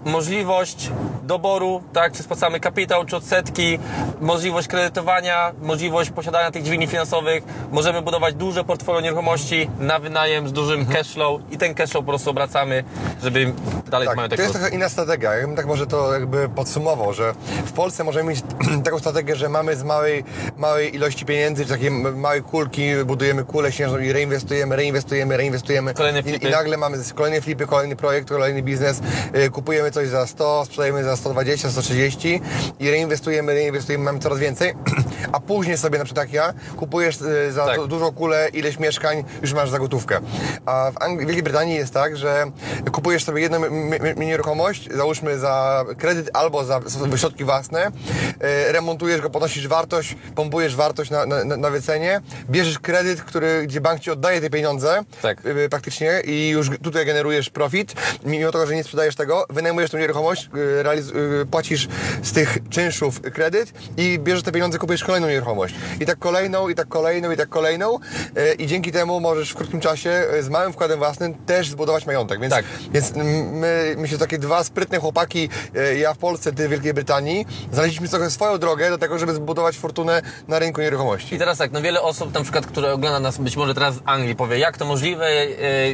możliwość 0.04 0.90
doboru, 1.22 1.82
tak, 1.92 2.12
czy 2.12 2.22
spłacamy 2.22 2.60
kapitał, 2.60 3.04
czy 3.04 3.16
odsetki, 3.16 3.78
możliwość 4.20 4.68
kredytowania, 4.68 5.52
możliwość 5.62 6.10
posiadania 6.10 6.50
tych 6.50 6.62
dźwigni 6.62 6.86
finansowych, 6.86 7.44
możemy 7.70 8.02
budować 8.02 8.34
duże 8.34 8.64
portfolio 8.64 9.00
nieruchomości 9.00 9.70
na 9.78 9.98
wynajem 9.98 10.48
z 10.48 10.52
dużym 10.52 10.86
cashflow 10.86 11.40
i 11.50 11.58
ten 11.58 11.74
cashflow 11.74 12.04
po 12.04 12.12
prostu 12.12 12.30
obracamy, 12.30 12.84
żeby 13.22 13.52
dalej 13.90 14.08
Tak, 14.08 14.16
majątek 14.16 14.36
to 14.36 14.42
jest 14.42 14.54
trochę 14.54 14.74
inna 14.74 14.88
strategia. 14.88 15.34
Ja 15.34 15.46
bym 15.46 15.56
tak 15.56 15.66
może 15.66 15.86
to 15.86 16.12
jakby 16.12 16.48
podsumował, 16.48 17.12
że 17.12 17.34
w 17.66 17.72
Polsce 17.72 18.04
możemy 18.04 18.30
mieć 18.30 18.40
taką 18.84 18.98
strategię, 18.98 19.36
że 19.36 19.48
mamy 19.48 19.76
z 19.76 19.84
małej, 19.84 20.24
małej 20.56 20.94
ilości 20.94 21.24
pieniędzy, 21.24 21.64
czy 21.64 21.70
takiej 21.70 21.90
małej 21.90 22.42
kulki, 22.42 22.82
budujemy 23.04 23.44
kulę 23.44 23.72
śnieżną 23.72 23.98
i 23.98 24.12
reinwestujemy, 24.12 24.76
reinwestujemy, 24.76 24.87
reinwestujemy. 24.92 25.94
Kolejne 25.94 26.20
I, 26.20 26.22
flipy. 26.22 26.48
I 26.48 26.50
nagle 26.50 26.76
mamy 26.76 26.98
kolejne 27.14 27.40
flipy, 27.40 27.66
kolejny 27.66 27.96
projekt, 27.96 28.28
kolejny 28.28 28.62
biznes, 28.62 29.00
y, 29.46 29.50
kupujemy 29.50 29.90
coś 29.90 30.08
za 30.08 30.26
100, 30.26 30.64
sprzedajemy 30.64 31.04
za 31.04 31.16
120, 31.16 31.70
130 31.70 32.40
i 32.80 32.90
reinwestujemy, 32.90 33.54
reinwestujemy, 33.54 34.04
mamy 34.04 34.18
coraz 34.18 34.38
więcej, 34.38 34.74
a 35.32 35.40
później 35.40 35.78
sobie 35.78 35.98
na 35.98 36.04
przykład 36.04 36.26
jak 36.26 36.32
ja, 36.32 36.52
kupujesz 36.76 37.20
y, 37.20 37.52
za 37.52 37.66
Tak. 37.66 37.76
du- 37.76 37.86
dużą 37.86 38.12
kulę, 38.12 38.48
ileś 38.52 38.78
mieszkań, 38.78 39.24
już 39.42 39.52
masz 39.52 39.70
za 39.70 39.78
gotówkę. 39.78 40.20
A 40.66 40.90
w 40.90 40.94
Angli- 40.94 41.18
Wielkiej 41.18 41.42
Brytanii 41.42 41.74
jest 41.74 41.94
tak, 41.94 42.16
że 42.16 42.44
kupujesz 42.92 43.24
sobie 43.24 43.42
jedną 43.42 43.60
mi- 43.70 44.26
nieruchomość, 44.26 44.88
załóżmy 44.96 45.38
za 45.38 45.84
kredyt 45.98 46.30
albo 46.32 46.64
za 46.64 46.80
środki 47.16 47.44
własne, 47.44 47.90
e, 48.40 48.72
remontujesz 48.72 49.20
go, 49.20 49.30
podnosisz 49.30 49.68
wartość, 49.68 50.16
pompujesz 50.34 50.76
wartość 50.76 51.10
na, 51.10 51.26
na, 51.26 51.44
na 51.44 51.70
wycenie, 51.70 52.20
bierzesz 52.50 52.78
kredyt, 52.78 53.22
który, 53.22 53.62
gdzie 53.66 53.80
bank 53.80 54.00
ci 54.00 54.10
oddaje 54.10 54.40
te 54.40 54.50
pieniądze 54.50 54.77
Tak. 55.22 55.38
e, 55.46 55.68
praktycznie 55.68 56.20
i 56.24 56.48
już 56.48 56.70
tutaj 56.82 57.06
generujesz 57.06 57.50
profit, 57.50 57.94
mimo 58.24 58.52
tego, 58.52 58.66
że 58.66 58.74
nie 58.74 58.84
sprzedajesz 58.84 59.14
tego, 59.16 59.46
wynajmujesz 59.50 59.90
tą 59.90 59.98
nieruchomość, 59.98 60.48
realiz- 60.82 61.42
e, 61.42 61.46
płacisz 61.46 61.88
z 62.22 62.32
tych 62.32 62.58
czynszów 62.70 63.20
kredyt 63.20 63.72
i 63.96 64.18
bierzesz 64.18 64.42
te 64.42 64.52
pieniądze, 64.52 64.78
kupujesz 64.78 65.04
kolejną 65.04 65.28
nieruchomość. 65.28 65.74
I 66.00 66.06
tak 66.06 66.18
kolejną, 66.18 66.68
i 66.68 66.74
tak 66.74 66.88
kolejną, 66.88 67.30
i 67.30 67.36
tak 67.36 67.48
kolejną 67.48 67.98
i 68.58 68.66
dzięki 68.66 68.92
temu 68.92 69.20
możesz 69.20 69.50
w 69.50 69.54
krótkim 69.54 69.80
czasie 69.80 70.24
z 70.40 70.48
małym 70.48 70.72
wkładem 70.72 70.98
własnym 70.98 71.34
też 71.34 71.68
zbudować 71.70 72.06
majątek. 72.06 72.40
Więc, 72.40 72.54
Tak. 72.54 72.64
więc 72.92 73.12
my, 73.52 73.94
my 73.98 74.08
się 74.08 74.18
takie 74.18 74.38
dwa 74.38 74.64
sprytne 74.64 74.98
chłopaki, 74.98 75.48
ja 75.98 76.14
w 76.14 76.18
Polsce, 76.18 76.52
ty 76.52 76.68
w 76.68 76.70
Wielkiej 76.70 76.94
Brytanii, 76.94 77.46
znaleźliśmy 77.72 78.08
trochę 78.08 78.30
swoją 78.30 78.58
drogę 78.58 78.90
do 78.90 78.98
tego, 78.98 79.18
żeby 79.18 79.34
zbudować 79.34 79.76
fortunę 79.76 80.22
na 80.48 80.58
rynku 80.58 80.80
nieruchomości. 80.80 81.34
I 81.34 81.38
teraz 81.38 81.58
tak, 81.58 81.72
no 81.72 81.82
wiele 81.82 82.02
osób 82.02 82.34
na 82.34 82.42
przykład, 82.42 82.66
które 82.66 82.92
ogląda 82.92 83.20
nas 83.20 83.38
być 83.38 83.56
może 83.56 83.74
teraz 83.74 83.94
z 83.94 83.98
Anglii 84.04 84.36
powie, 84.36 84.58
jak 84.68 84.76
to 84.78 84.84
możliwe, 84.84 85.26
e, 85.26 85.46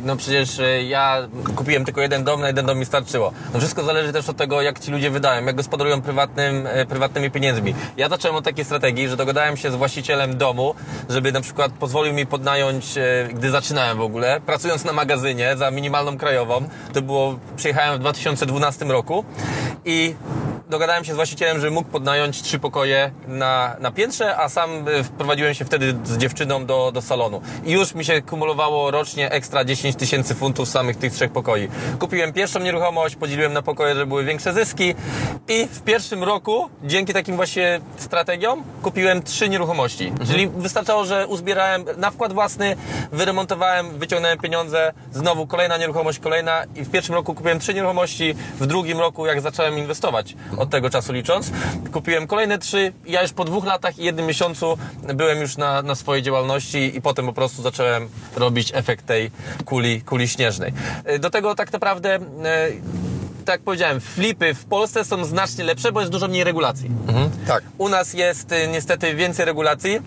no 0.02 0.16
przecież 0.16 0.58
e, 0.58 0.82
ja 0.82 1.28
kupiłem 1.56 1.84
tylko 1.84 2.00
jeden 2.00 2.24
dom, 2.24 2.40
na 2.40 2.46
jeden 2.46 2.66
dom 2.66 2.78
mi 2.78 2.86
starczyło. 2.86 3.32
No 3.54 3.60
wszystko 3.60 3.84
zależy 3.84 4.12
też 4.12 4.28
od 4.28 4.36
tego, 4.36 4.62
jak 4.62 4.78
ci 4.78 4.90
ludzie 4.90 5.10
wydają, 5.10 5.46
jak 5.46 5.56
gospodarują 5.56 6.02
prywatnym, 6.02 6.66
e, 6.66 6.86
prywatnymi 6.86 7.30
pieniędzmi. 7.30 7.74
Ja 7.96 8.08
zacząłem 8.08 8.36
od 8.36 8.44
takiej 8.44 8.64
strategii, 8.64 9.08
że 9.08 9.16
dogadałem 9.16 9.56
się 9.56 9.70
z 9.70 9.74
właścicielem 9.74 10.36
domu, 10.36 10.74
żeby 11.08 11.32
na 11.32 11.40
przykład 11.40 11.72
pozwolił 11.72 12.14
mi 12.14 12.26
podnająć, 12.26 12.98
e, 12.98 13.28
gdy 13.34 13.50
zaczynałem 13.50 13.98
w 13.98 14.00
ogóle, 14.00 14.40
pracując 14.46 14.84
na 14.84 14.92
magazynie 14.92 15.56
za 15.56 15.70
minimalną 15.70 16.18
krajową, 16.18 16.68
to 16.92 17.02
było, 17.02 17.38
przyjechałem 17.56 17.96
w 17.96 17.98
2012 17.98 18.84
roku 18.84 19.24
i 19.84 20.14
dogadałem 20.70 21.04
się 21.04 21.12
z 21.12 21.16
właścicielem, 21.16 21.60
że 21.60 21.70
mógł 21.70 21.88
podnająć 21.88 22.42
trzy 22.42 22.58
pokoje 22.58 23.10
na, 23.28 23.76
na 23.80 23.90
piętrze, 23.90 24.36
a 24.36 24.48
sam 24.48 24.88
e, 24.88 25.04
wprowadziłem 25.04 25.54
się 25.54 25.64
wtedy 25.64 25.94
z 26.04 26.18
dziewczyną 26.18 26.66
do, 26.66 26.92
do 26.92 27.02
salonu. 27.02 27.42
I 27.64 27.72
już 27.72 27.94
mi 27.94 28.04
się 28.04 28.22
kumulowało 28.22 28.90
rocznie 28.90 29.30
ekstra 29.30 29.64
10 29.64 29.96
tysięcy 29.96 30.34
funtów 30.34 30.68
samych 30.68 30.96
tych 30.96 31.12
trzech 31.12 31.32
pokoi. 31.32 31.68
Kupiłem 31.98 32.32
pierwszą 32.32 32.60
nieruchomość, 32.60 33.16
podzieliłem 33.16 33.52
na 33.52 33.62
pokoje, 33.62 33.94
żeby 33.94 34.06
były 34.06 34.24
większe 34.24 34.52
zyski 34.52 34.94
i 35.48 35.68
w 35.72 35.82
pierwszym 35.82 36.24
roku, 36.24 36.70
dzięki 36.84 37.12
takim 37.12 37.36
właśnie 37.36 37.80
strategiom, 37.96 38.64
kupiłem 38.84 39.22
trzy 39.22 39.48
nieruchomości. 39.48 40.12
Czyli 40.26 40.48
wystarczało, 40.48 41.04
że 41.04 41.26
uzbierałem 41.26 41.84
na 41.96 42.10
wkład 42.10 42.32
własny, 42.32 42.76
wyremontowałem, 43.12 43.98
wyciągnąłem 43.98 44.38
pieniądze, 44.38 44.92
znowu 45.12 45.46
kolejna 45.46 45.76
nieruchomość, 45.76 46.18
kolejna 46.18 46.64
i 46.76 46.84
w 46.84 46.90
pierwszym 46.90 47.14
roku 47.14 47.34
kupiłem 47.34 47.58
trzy 47.58 47.74
nieruchomości, 47.74 48.34
w 48.60 48.66
drugim 48.66 48.98
roku 48.98 49.26
jak 49.26 49.40
zacząłem 49.40 49.78
inwestować, 49.78 50.36
od 50.58 50.70
tego 50.70 50.90
czasu 50.90 51.12
licząc, 51.12 51.50
kupiłem 51.92 52.26
kolejne 52.26 52.58
trzy, 52.58 52.92
ja 53.06 53.22
już 53.22 53.32
po 53.32 53.44
dwóch 53.44 53.64
latach 53.64 53.98
i 53.98 54.04
jednym 54.04 54.26
miesiącu 54.26 54.78
byłem 55.14 55.40
już 55.40 55.56
na, 55.56 55.82
na 55.82 55.94
swojej 55.94 56.22
działalności 56.22 56.96
i 56.96 57.02
potem 57.02 57.26
po 57.26 57.32
prostu 57.32 57.62
zacząłem 57.62 58.08
robić 58.36 58.72
efekt 58.74 59.06
tej 59.06 59.30
kuli, 59.64 60.02
kuli 60.02 60.28
śnieżnej. 60.28 60.72
E, 61.04 61.18
Do 61.18 61.30
tego 61.30 61.54
tak 61.54 61.72
naprawdę 61.72 62.14
e, 62.14 62.20
tak 63.44 63.54
jak 63.54 63.62
powiedziałem, 63.62 64.00
flipy 64.00 64.54
w 64.54 64.64
Polsce 64.64 65.04
są 65.04 65.24
znacznie 65.24 65.64
lepsze, 65.64 65.92
bo 65.92 66.00
jest 66.00 66.12
dużo 66.12 66.28
mniej 66.28 66.44
regulacji. 66.44 66.90
Tak. 67.46 67.64
U 67.78 67.88
nas 67.88 68.14
jest 68.14 68.52
y, 68.52 68.68
niestety 68.68 69.14
więcej 69.14 69.44
regulacji. 69.44 70.00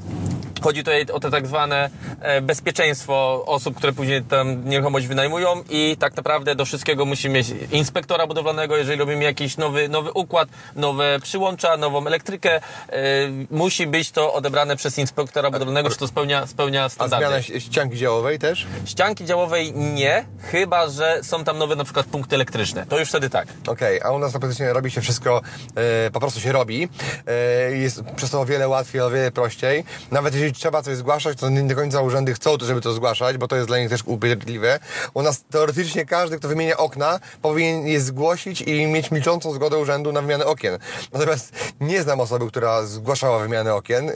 Chodzi 0.62 0.84
tutaj 0.84 1.06
o 1.14 1.20
to 1.20 1.30
tak 1.32 1.48
zwane 1.48 1.90
e, 2.22 2.42
bezpieczeństwo 2.42 3.44
osób, 3.46 3.76
które 3.76 3.94
później 3.94 4.22
tam 4.24 4.66
nieruchomość 4.70 5.08
wynajmują 5.08 5.64
i 5.70 5.98
tak 6.00 6.16
naprawdę 6.18 6.56
do 6.56 6.66
wszystkiego 6.66 7.06
musimy 7.06 7.34
mieć 7.36 7.48
inspektora 7.72 8.28
budowlanego, 8.28 8.78
jeżeli 8.78 9.00
robimy 9.00 9.24
jakiś 9.24 9.58
nowy, 9.58 9.90
nowy 9.90 10.12
układ, 10.12 10.50
nowe 10.76 11.20
przyłącza, 11.24 11.78
nową 11.78 12.08
elektrykę, 12.08 12.56
e, 12.56 12.62
musi 13.52 13.88
być 13.88 14.12
to 14.12 14.34
odebrane 14.34 14.76
przez 14.76 14.98
inspektora 14.98 15.52
budowlanego, 15.52 15.90
czy 15.90 15.98
to 15.98 16.08
spełnia, 16.08 16.48
spełnia 16.48 16.84
A 16.86 16.90
standardy. 16.90 17.26
zmiana 17.26 17.38
ś- 17.38 17.64
ścianki 17.64 17.98
działowej 17.98 18.40
też? 18.40 18.68
Ścianki 18.86 19.26
działowej 19.26 19.74
nie, 19.76 20.26
chyba 20.52 20.90
że 20.90 21.20
są 21.24 21.44
tam 21.44 21.58
nowe 21.58 21.76
na 21.76 21.84
przykład 21.84 22.06
punkty 22.06 22.36
elektryczne. 22.36 22.86
To 22.86 23.00
już 23.00 23.10
wtedy 23.10 23.30
tak. 23.30 23.48
Okej, 23.68 24.02
a 24.02 24.12
u 24.12 24.20
nas 24.20 24.34
na 24.34 24.40
praktycznie 24.40 24.74
robi 24.74 24.92
się 24.92 25.02
wszystko, 25.02 25.42
e, 25.76 26.12
po 26.12 26.20
prostu 26.20 26.40
się 26.40 26.52
robi. 26.52 26.90
Jest 27.72 28.02
przez 28.16 28.30
to 28.32 28.42
o 28.42 28.46
wiele 28.46 28.68
łatwiej, 28.68 29.02
o 29.02 29.10
wiele 29.10 29.32
prościej. 29.32 29.84
Nawet 30.12 30.34
jeżeli 30.34 30.47
trzeba 30.54 30.82
coś 30.82 30.98
zgłaszać, 30.98 31.38
to 31.38 31.50
nie 31.50 31.64
do 31.64 31.76
końca 31.76 32.02
urzędy 32.02 32.34
chcą, 32.34 32.58
to, 32.58 32.66
żeby 32.66 32.82
to 32.82 32.94
zgłaszać, 32.94 33.38
bo 33.38 33.48
to 33.48 33.56
jest 33.56 33.68
dla 33.68 33.80
nich 33.80 33.90
też 33.90 34.02
upierdliwe. 34.06 34.80
U 35.14 35.22
nas 35.22 35.44
teoretycznie 35.52 36.06
każdy, 36.06 36.40
kto 36.40 36.48
wymienia 36.48 36.78
okna, 36.78 37.20
powinien 37.42 37.88
je 37.88 38.02
zgłosić 38.02 38.62
i 38.62 38.88
mieć 38.88 39.12
milczącą 39.12 39.54
zgodę 39.54 39.78
urzędu 39.78 40.12
na 40.12 40.22
wymianę 40.22 40.46
okien. 40.46 40.78
Natomiast 41.14 41.52
nie 41.82 42.02
znam 42.02 42.20
osoby, 42.20 42.48
która 42.48 42.84
zgłaszała 42.84 43.40
wymianę 43.40 43.76
okien 43.76 44.10
e, 44.10 44.14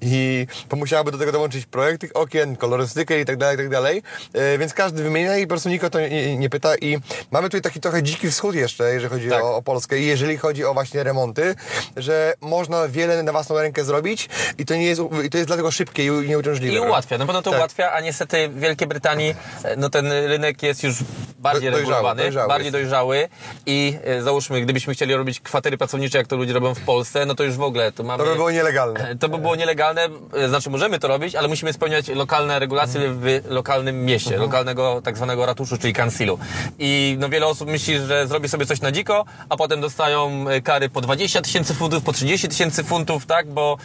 i 0.00 0.46
musiałaby 0.76 1.10
do 1.12 1.18
tego 1.18 1.32
dołączyć 1.32 1.66
projekt 1.66 2.00
tych 2.00 2.16
okien, 2.16 2.56
kolorystykę 2.56 3.20
i 3.20 3.24
tak 3.24 3.36
dalej, 3.36 3.54
i 3.54 3.58
tak 3.58 3.68
dalej. 3.68 4.02
E, 4.32 4.58
więc 4.58 4.74
każdy 4.74 5.02
wymienia 5.02 5.36
i 5.36 5.42
po 5.42 5.48
prostu 5.48 5.68
nikt 5.68 5.84
o 5.84 5.90
to 5.90 6.00
nie, 6.00 6.36
nie 6.36 6.50
pyta 6.50 6.76
i 6.76 6.98
mamy 7.30 7.48
tutaj 7.48 7.60
taki 7.60 7.80
trochę 7.80 8.02
dziki 8.02 8.30
wschód 8.30 8.54
jeszcze, 8.54 8.92
jeżeli 8.92 9.10
chodzi 9.10 9.28
Tak. 9.28 9.42
o, 9.44 9.56
o 9.56 9.62
Polskę 9.62 9.98
i 9.98 10.06
jeżeli 10.06 10.36
chodzi 10.36 10.64
o 10.64 10.74
właśnie 10.74 11.02
remonty, 11.02 11.54
że 11.96 12.34
można 12.40 12.88
wiele 12.88 13.22
na 13.22 13.32
własną 13.32 13.56
rękę 13.58 13.84
zrobić 13.84 14.28
i 14.58 14.66
to 14.66 14.74
nie 14.74 14.84
jest, 14.84 15.00
i 15.24 15.30
to 15.30 15.38
jest 15.40 15.48
dlatego 15.48 15.70
szybkie 15.70 16.04
i 16.06 16.10
nieuciążliwe. 16.28 16.76
I 16.76 16.78
ułatwia, 16.80 17.18
na 17.18 17.26
pewno 17.26 17.42
to 17.42 17.50
Tak. 17.50 17.58
ułatwia, 17.60 17.92
a 17.92 18.00
niestety 18.00 18.48
w 18.48 18.60
Wielkiej 18.60 18.88
Brytanii 18.88 19.34
e, 19.64 19.76
no 19.76 19.90
ten 19.90 20.12
rynek 20.12 20.62
jest 20.62 20.82
już 20.82 20.96
bardziej 21.38 21.70
Do- 21.70 21.76
dojrzały, 21.76 21.92
regulowany, 21.94 22.22
dojrzały 22.22 22.48
bardziej 22.48 22.64
jest. 22.66 22.72
dojrzały 22.72 23.28
i 23.66 23.94
e, 24.04 24.22
załóżmy, 24.22 24.60
gdybyśmy 24.60 24.94
chcieli 24.94 25.14
robić 25.14 25.40
kwatery 25.40 25.78
pracownicze, 25.78 26.18
jak 26.18 26.26
to 26.26 26.36
ludzie 26.36 26.52
robią 26.52 26.74
w 26.74 26.80
Polsce, 26.80 27.26
no 27.26 27.34
to 27.34 27.44
już 27.44 27.54
w 27.56 27.62
ogóle 27.62 27.92
to 27.92 28.02
mamy... 28.02 28.24
To 28.24 28.30
by 28.30 28.36
było 28.36 28.50
nielegalne. 28.50 29.16
To 29.20 29.28
by 29.28 29.38
było 29.38 29.56
nielegalne, 29.56 30.08
e, 30.34 30.48
znaczy 30.48 30.70
możemy 30.70 30.98
to 30.98 31.08
robić, 31.08 31.34
ale 31.34 31.48
musimy 31.48 31.72
spełniać 31.72 32.08
lokalne 32.08 32.58
regulacje 32.58 33.00
w 33.10 33.40
lokalnym 33.48 34.04
mieście, 34.04 34.36
lokalnego 34.36 35.02
tak 35.04 35.16
zwanego 35.16 35.46
ratuszu, 35.46 35.78
czyli 35.78 35.92
kancilu. 35.92 36.38
I 36.78 37.16
no 37.18 37.28
wiele 37.28 37.46
osób 37.46 37.68
myśli, 37.68 37.98
że 37.98 38.26
zrobi 38.26 38.48
sobie 38.48 38.66
coś 38.66 38.80
na 38.80 38.92
dziko, 38.92 39.24
a 39.48 39.56
potem 39.56 39.80
dostają 39.80 40.44
kary 40.64 40.88
po 40.88 41.00
20 41.00 41.42
tysięcy 41.42 41.74
funtów, 41.74 42.02
po 42.04 42.12
30 42.12 42.48
tysięcy 42.48 42.84
funtów, 42.84 43.26
tak, 43.26 43.46
bo 43.50 43.76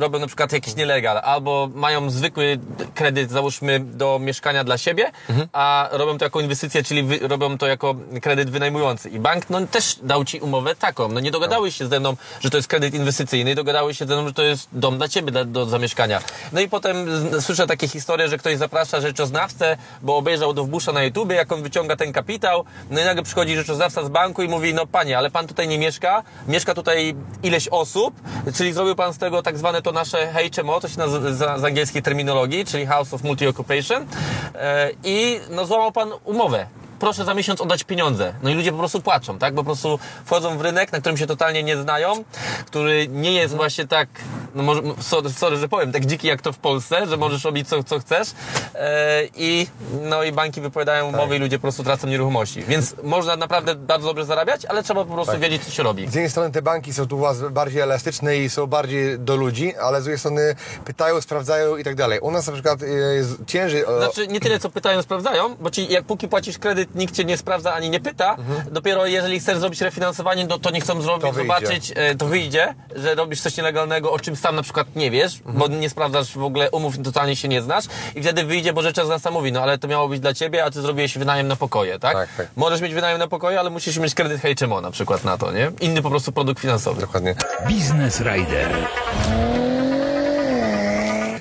robią 0.00 0.18
na 0.18 0.26
przykład 0.26 0.52
jakiś 0.52 0.74
nielegal, 1.00 1.18
albo 1.24 1.68
mają 1.74 2.10
zwykły 2.10 2.58
kredyt, 2.94 3.30
załóżmy, 3.30 3.80
do 3.80 4.18
mieszkania 4.18 4.64
dla 4.64 4.78
siebie, 4.78 5.10
a 5.52 5.88
robią 5.92 6.18
to 6.18 6.24
jako 6.24 6.40
inwestycję, 6.40 6.82
czyli 6.82 7.02
wy, 7.02 7.18
robią 7.28 7.58
to 7.58 7.66
jako 7.66 7.94
kredyt 8.22 8.50
wynajmujący. 8.50 9.08
I 9.08 9.18
bank 9.18 9.50
no, 9.50 9.66
też 9.66 9.98
dał 10.02 10.24
ci 10.24 10.40
umowę 10.40 10.74
taką. 10.74 11.08
No 11.08 11.20
nie 11.20 11.30
dogadałeś 11.30 11.76
się 11.76 11.86
ze 11.86 12.00
mną, 12.00 12.16
że 12.40 12.50
to 12.50 12.56
jest 12.56 12.68
kredyt 12.68 12.94
inwestycyjny, 12.94 13.54
dogadałeś 13.54 13.98
się 13.98 14.06
ze 14.06 14.16
mną, 14.16 14.26
że 14.26 14.34
to 14.34 14.42
jest 14.42 14.68
dom 14.72 14.98
dla 14.98 15.08
ciebie 15.08 15.32
dla, 15.32 15.44
do 15.44 15.66
zamieszkania. 15.66 16.20
No 16.52 16.60
i 16.60 16.68
potem 16.68 16.96
słyszę 17.40 17.66
takie 17.66 17.88
historie, 17.88 18.28
że 18.28 18.38
ktoś 18.38 18.56
zaprasza 18.56 19.00
rzeczoznawcę, 19.00 19.76
bo 20.02 20.16
obejrzał 20.16 20.54
Dowbusza 20.54 20.92
na 20.92 21.02
YouTubie, 21.02 21.36
jak 21.36 21.52
on 21.52 21.62
wyciąga 21.62 21.96
ten 21.96 22.12
kapitał, 22.12 22.64
no 22.90 23.00
i 23.00 23.04
nagle 23.04 23.22
przychodzi 23.22 23.56
rzeczoznawca 23.56 24.04
z 24.04 24.08
banku 24.08 24.42
i 24.42 24.48
mówi, 24.48 24.74
no 24.74 24.86
panie, 24.86 25.18
ale 25.18 25.30
pan 25.30 25.46
tutaj 25.46 25.68
nie 25.68 25.78
mieszka, 25.78 26.22
mieszka 26.48 26.74
tutaj 26.74 27.14
ileś 27.42 27.68
osób, 27.68 28.14
czyli 28.54 28.72
zrobił 28.72 28.94
pan 28.94 29.12
z 29.12 29.18
tego 29.18 29.42
tak 29.42 29.58
zwane 29.58 29.82
to 29.82 29.92
nasze 29.92 30.32
HMO, 30.32 30.80
to 30.80 30.88
nazywa 30.96 31.58
z 31.58 31.64
angielskiej 31.64 32.02
terminologii, 32.02 32.64
czyli 32.64 32.86
House 32.86 33.14
of 33.14 33.22
Multi-Occupation. 33.22 34.06
E, 34.54 34.90
i 35.04 35.40
no 35.50 35.66
złamał 35.66 35.92
pan 35.92 36.08
umowę 36.24 36.66
proszę 37.00 37.24
za 37.24 37.34
miesiąc 37.34 37.60
oddać 37.60 37.84
pieniądze. 37.84 38.34
No 38.42 38.50
i 38.50 38.54
ludzie 38.54 38.72
po 38.72 38.78
prostu 38.78 39.00
płaczą, 39.00 39.38
tak? 39.38 39.54
Bo 39.54 39.62
po 39.62 39.66
prostu 39.66 39.98
wchodzą 40.24 40.58
w 40.58 40.60
rynek, 40.60 40.92
na 40.92 41.00
którym 41.00 41.18
się 41.18 41.26
totalnie 41.26 41.62
nie 41.62 41.76
znają, 41.76 42.24
który 42.66 43.08
nie 43.08 43.32
jest 43.32 43.54
właśnie 43.54 43.86
tak, 43.86 44.08
no 44.54 44.62
może, 44.62 44.82
sorry, 45.00 45.30
sorry 45.30 45.56
że 45.56 45.68
powiem, 45.68 45.92
tak 45.92 46.06
dziki 46.06 46.28
jak 46.28 46.42
to 46.42 46.52
w 46.52 46.58
Polsce, 46.58 47.06
że 47.06 47.16
możesz 47.16 47.44
robić 47.44 47.68
co, 47.68 47.84
co 47.84 47.98
chcesz 47.98 48.28
e, 48.74 49.22
i 49.36 49.66
no 50.02 50.22
i 50.22 50.32
banki 50.32 50.60
wypowiadają 50.60 51.08
umowy 51.08 51.36
i 51.36 51.38
ludzie 51.38 51.58
po 51.58 51.62
prostu 51.62 51.84
tracą 51.84 52.08
nieruchomości. 52.08 52.62
Więc 52.62 52.94
można 53.02 53.36
naprawdę 53.36 53.74
bardzo 53.74 54.06
dobrze 54.06 54.24
zarabiać, 54.24 54.64
ale 54.64 54.82
trzeba 54.82 55.04
po 55.04 55.14
prostu 55.14 55.38
wiedzieć, 55.38 55.64
co 55.64 55.70
się 55.70 55.82
robi. 55.82 56.02
Z 56.02 56.14
jednej 56.14 56.30
strony 56.30 56.50
te 56.52 56.62
banki 56.62 56.92
są 56.92 57.06
tu 57.06 57.16
u 57.16 57.20
was 57.20 57.40
bardziej 57.50 57.80
elastyczne 57.80 58.36
i 58.36 58.50
są 58.50 58.66
bardziej 58.66 59.18
do 59.18 59.36
ludzi, 59.36 59.76
ale 59.76 60.00
z 60.00 60.04
drugiej 60.04 60.18
strony 60.18 60.54
pytają, 60.84 61.20
sprawdzają 61.20 61.76
i 61.76 61.84
tak 61.84 61.94
dalej. 61.94 62.20
U 62.20 62.30
nas 62.30 62.46
na 62.46 62.52
przykład 62.52 62.82
e, 62.82 62.86
jest 62.86 63.46
ciężej... 63.46 63.84
Znaczy 63.98 64.28
nie 64.28 64.40
tyle 64.40 64.58
co 64.58 64.70
pytają, 64.70 65.02
sprawdzają, 65.02 65.56
bo 65.60 65.70
ci 65.70 65.92
jak 65.92 66.04
póki 66.04 66.28
płacisz 66.28 66.58
kredyt, 66.58 66.89
nikt 66.94 67.14
cię 67.14 67.24
nie 67.24 67.36
sprawdza 67.36 67.74
ani 67.74 67.90
nie 67.90 68.00
pyta. 68.00 68.36
Dopiero 68.70 69.06
jeżeli 69.06 69.40
chcesz 69.40 69.58
zrobić 69.58 69.80
refinansowanie, 69.80 70.46
no 70.46 70.58
to 70.58 70.70
nie 70.70 70.80
chcą 70.80 71.02
zrobić, 71.02 71.26
To 71.26 71.32
zobaczyć, 71.32 71.92
e, 71.96 72.14
to 72.14 72.26
wyjdzie, 72.26 72.74
że 72.96 73.14
robisz 73.14 73.40
coś 73.40 73.56
nielegalnego, 73.56 74.12
o 74.12 74.18
czym 74.18 74.36
sam 74.36 74.56
na 74.56 74.62
przykład 74.62 74.96
nie 74.96 75.10
wiesz, 75.10 75.40
bo 75.46 75.68
nie 75.68 75.90
sprawdzasz 75.90 76.32
w 76.32 76.42
ogóle 76.42 76.70
umów, 76.70 76.94
totalnie 77.04 77.36
się 77.36 77.48
nie 77.48 77.62
znasz 77.62 77.84
i 78.14 78.22
wtedy 78.22 78.44
wyjdzie, 78.44 78.72
bo 78.72 78.82
rzeczoznawca 78.82 79.30
mówi, 79.30 79.52
no 79.52 79.62
ale 79.62 79.78
to 79.78 79.88
miało 79.88 80.08
być 80.08 80.20
dla 80.20 80.34
ciebie, 80.34 80.64
a 80.64 80.70
ty 80.70 80.82
zrobiłeś 80.82 81.18
wynajem 81.18 81.48
na 81.48 81.56
pokoje, 81.56 81.98
tak? 81.98 82.14
Tak, 82.14 82.28
tak. 82.36 82.46
Możesz 82.56 82.80
mieć 82.80 82.94
wynajem 82.94 83.18
na 83.18 83.28
pokoje, 83.28 83.60
ale 83.60 83.70
musisz 83.70 83.98
mieć 83.98 84.14
kredyt 84.14 84.40
HMO 84.60 84.80
na 84.80 84.90
przykład 84.90 85.24
na 85.24 85.38
to, 85.38 85.52
nie? 85.52 85.72
Inny 85.80 86.02
po 86.02 86.10
prostu 86.10 86.32
produkt 86.32 86.60
finansowy. 86.60 87.00
Dokładnie. 87.00 87.34
Biznes 87.68 88.20
Rider. 88.20 88.70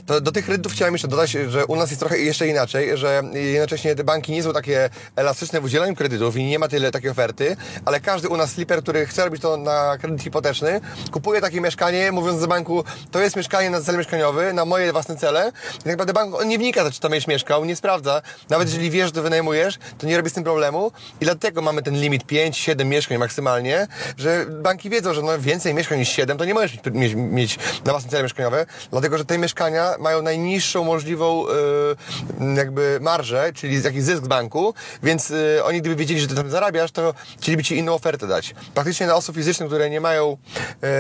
To 0.10 0.22
do 0.22 0.32
tych 0.32 0.46
kredytów 0.46 0.74
chciałem 0.74 0.94
jeszcze 0.94 1.08
dodać, 1.08 1.32
że 1.32 1.66
u 1.66 1.76
nas 1.76 1.90
jest 1.90 2.00
trochę 2.00 2.18
jeszcze 2.18 2.48
inaczej, 2.48 2.98
że 2.98 3.22
jednocześnie 3.34 3.96
te 3.96 4.04
banki 4.04 4.32
nie 4.32 4.44
są 4.44 4.54
takie 4.54 4.90
elastyczne 5.16 5.62
w 5.62 5.64
udzielaniu 5.64 5.96
kredytów 5.96 6.38
i 6.38 6.44
nie 6.44 6.60
ma 6.60 6.68
tyle 6.68 6.92
takiej 6.92 7.10
oferty, 7.10 7.58
ale 7.86 8.00
każdy 8.00 8.30
u 8.30 8.38
nas 8.38 8.54
flipper, 8.54 8.82
który 8.82 9.06
chce 9.06 9.26
robić 9.26 9.42
to 9.42 9.58
na 9.58 9.98
kredyt 9.98 10.22
hipoteczny, 10.22 10.82
kupuje 11.12 11.42
takie 11.42 11.62
mieszkanie, 11.62 12.12
mówiąc 12.12 12.42
do 12.42 12.48
banku, 12.48 12.84
to 13.12 13.22
jest 13.22 13.36
mieszkanie 13.36 13.70
na 13.70 13.82
cel 13.82 13.98
mieszkaniowy, 13.98 14.54
na 14.54 14.66
moje 14.66 14.92
własne 14.92 15.16
cele. 15.16 15.52
I 15.74 15.78
tak 15.78 15.86
naprawdę 15.86 16.14
bank 16.14 16.36
on 16.36 16.48
nie 16.48 16.58
wnika, 16.58 16.92
czy 16.92 17.00
tam 17.00 17.12
będziesz 17.12 17.28
mieszkał, 17.28 17.66
nie 17.66 17.76
sprawdza. 17.76 18.22
Nawet 18.50 18.68
jeżeli 18.68 18.90
wiesz, 18.90 19.06
że 19.06 19.12
to 19.12 19.22
wynajmujesz, 19.22 19.80
to 19.98 20.08
nie 20.08 20.18
robi 20.18 20.30
z 20.30 20.34
tym 20.34 20.44
problemu 20.44 20.92
i 21.22 21.26
dlatego 21.26 21.62
mamy 21.62 21.84
ten 21.84 22.02
limit 22.02 22.24
5-7 22.24 22.86
mieszkań 22.86 23.18
maksymalnie, 23.18 23.88
że 24.18 24.46
banki 24.46 24.90
wiedzą, 24.90 25.14
że 25.14 25.22
no 25.22 25.40
więcej 25.40 25.74
mieszkań 25.74 26.00
niż 26.00 26.10
7 26.10 26.38
to 26.38 26.46
nie 26.46 26.54
możesz 26.54 26.78
mieć, 26.92 27.14
mieć 27.16 27.60
na 27.86 27.92
własne 27.92 28.10
cele 28.10 28.24
mieszkaniowe, 28.24 28.66
dlatego 28.92 29.18
że 29.18 29.26
te 29.26 29.38
mieszkania 29.38 29.99
mają 30.00 30.22
najniższą 30.22 30.84
możliwą 30.84 31.46
y, 31.48 32.56
jakby 32.56 33.00
marżę, 33.02 33.52
czyli 33.54 33.82
taki 33.82 34.02
zysk 34.02 34.24
z 34.24 34.28
banku, 34.28 34.74
więc 35.04 35.32
y, 35.32 35.64
oni 35.64 35.82
gdyby 35.82 35.96
wiedzieli, 35.96 36.22
że 36.22 36.28
ty 36.28 36.36
tam 36.36 36.50
zarabiasz, 36.50 36.92
to 36.92 37.14
chcieliby 37.40 37.64
ci 37.64 37.78
inną 37.78 37.94
ofertę 37.94 38.28
dać. 38.28 38.56
Praktycznie 38.74 39.08
na 39.08 39.16
osób 39.16 39.36
fizycznych, 39.36 39.70
które 39.70 39.90
nie 39.90 40.02
mają 40.02 40.38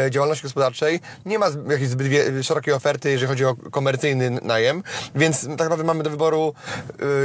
y, 0.07 0.11
działalności 0.11 0.43
gospodarczej, 0.43 0.99
nie 1.25 1.39
ma 1.39 1.45
jakiejś 1.69 1.89
zbyt 1.89 2.09
szerokiej 2.45 2.73
oferty, 2.73 3.11
jeżeli 3.11 3.29
chodzi 3.29 3.45
o 3.45 3.55
komercyjny 3.71 4.29
najem, 4.29 4.83
więc 5.15 5.41
tak 5.41 5.49
naprawdę 5.49 5.83
mamy 5.83 6.03
do 6.03 6.09
wyboru, 6.09 6.53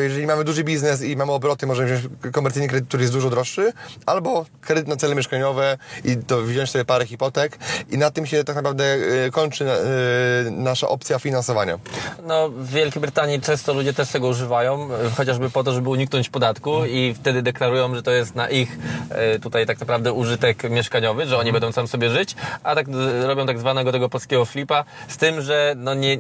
jeżeli 0.02 0.26
mamy 0.26 0.45
duży 0.45 0.64
biznes 0.64 1.02
i 1.02 1.16
mamy 1.16 1.33
obroty, 1.33 1.66
możemy 1.66 1.88
wziąć 1.88 2.14
komercyjny 2.33 2.69
kredyt, 2.69 2.88
który 2.88 3.02
jest 3.02 3.12
dużo 3.12 3.31
droższy, 3.31 3.73
albo 4.07 4.47
kredyt 4.61 4.88
na 4.88 4.97
cele 4.97 5.14
mieszkaniowe 5.14 5.78
i 6.04 6.16
to 6.16 6.43
wziąć 6.43 6.71
sobie 6.71 6.85
parę 6.85 7.07
hipotek 7.07 7.59
i 7.90 7.99
na 7.99 8.11
tym 8.11 8.26
się 8.26 8.45
tak 8.45 8.57
naprawdę 8.57 8.99
kończy 9.33 9.66
nasza 10.50 10.88
opcja 10.88 11.19
finansowania. 11.19 11.63
No, 12.26 12.49
w 12.49 12.71
Wielkiej 12.71 13.00
Brytanii 13.00 13.40
często 13.40 13.75
ludzie 13.75 13.92
też 13.92 14.09
tego 14.09 14.28
używają, 14.28 14.88
chociażby 15.16 15.50
po 15.50 15.64
to, 15.64 15.73
żeby 15.73 15.88
uniknąć 15.88 16.28
podatku 16.28 16.85
i 16.85 17.14
wtedy 17.14 17.42
deklarują, 17.42 17.94
że 17.94 18.02
to 18.02 18.11
jest 18.11 18.35
na 18.35 18.50
ich 18.50 18.78
e, 19.11 19.38
tutaj 19.38 19.66
tak 19.66 19.80
naprawdę 19.80 20.12
użytek 20.12 20.71
mieszkaniowy, 20.71 21.26
że 21.26 21.38
oni 21.38 21.52
będą 21.52 21.73
tam 21.73 21.88
sobie 21.88 22.11
żyć, 22.11 22.35
a 22.62 22.75
tak 22.75 22.87
robią 23.23 23.47
tak 23.47 23.59
zwanego 23.59 23.92
tego 23.92 24.09
polskiego 24.09 24.44
flipa, 24.44 24.85
z 25.09 25.16
tym, 25.16 25.42
że 25.42 25.75
no 25.76 25.94
nie, 25.94 26.18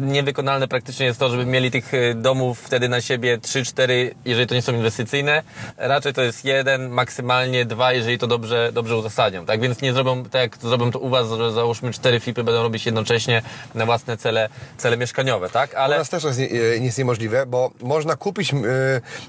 niewykonalne 0.00 0.68
praktycznie 0.68 1.06
jest 1.06 1.20
to, 1.20 1.30
żeby 1.30 1.46
mieli 1.46 1.70
tych 1.70 1.94
e, 1.94 2.14
domów 2.14 2.60
wtedy 2.60 2.88
na 2.88 3.00
siebie 3.00 3.38
3-4, 3.38 4.10
jeżeli 4.24 4.46
to 4.46 4.54
nie 4.54 4.62
są 4.62 4.72
inwestycyjne, 4.72 5.42
raczej 5.76 6.12
to 6.12 6.22
jest 6.22 6.44
jeden, 6.44 6.88
maksymalnie 6.88 7.64
dwa, 7.64 7.92
jeżeli 7.92 8.18
to 8.18 8.26
dobrze, 8.26 8.70
dobrze 8.72 8.96
uzasadnią, 8.96 9.46
tak? 9.46 9.60
Więc 9.60 9.82
nie 9.82 9.92
zrobią 9.92 10.24
tak, 10.24 10.42
jak 10.42 10.56
zrobią 10.56 10.90
to 10.90 10.98
u 10.98 11.08
Was, 11.08 11.28
że 11.28 11.52
załóżmy 11.52 11.92
cztery 11.92 12.20
flipy 12.20 12.44
będą 12.44 12.62
robić 12.62 12.86
jednocześnie 12.86 13.42
na 13.74 13.86
własne 13.86 14.16
cele, 14.16 14.48
cele 14.78 14.96
mieszkaniowe, 14.96 15.50
tak? 15.50 15.72
U 15.72 15.76
Ale 15.76 15.98
nas 15.98 16.08
też 16.08 16.22
to 16.22 16.28
jest, 16.28 16.40
nie, 16.40 16.46
jest 16.86 16.98
niemożliwe, 16.98 17.46
bo 17.46 17.70
można 17.80 18.16
kupić 18.16 18.54
e, 18.54 18.56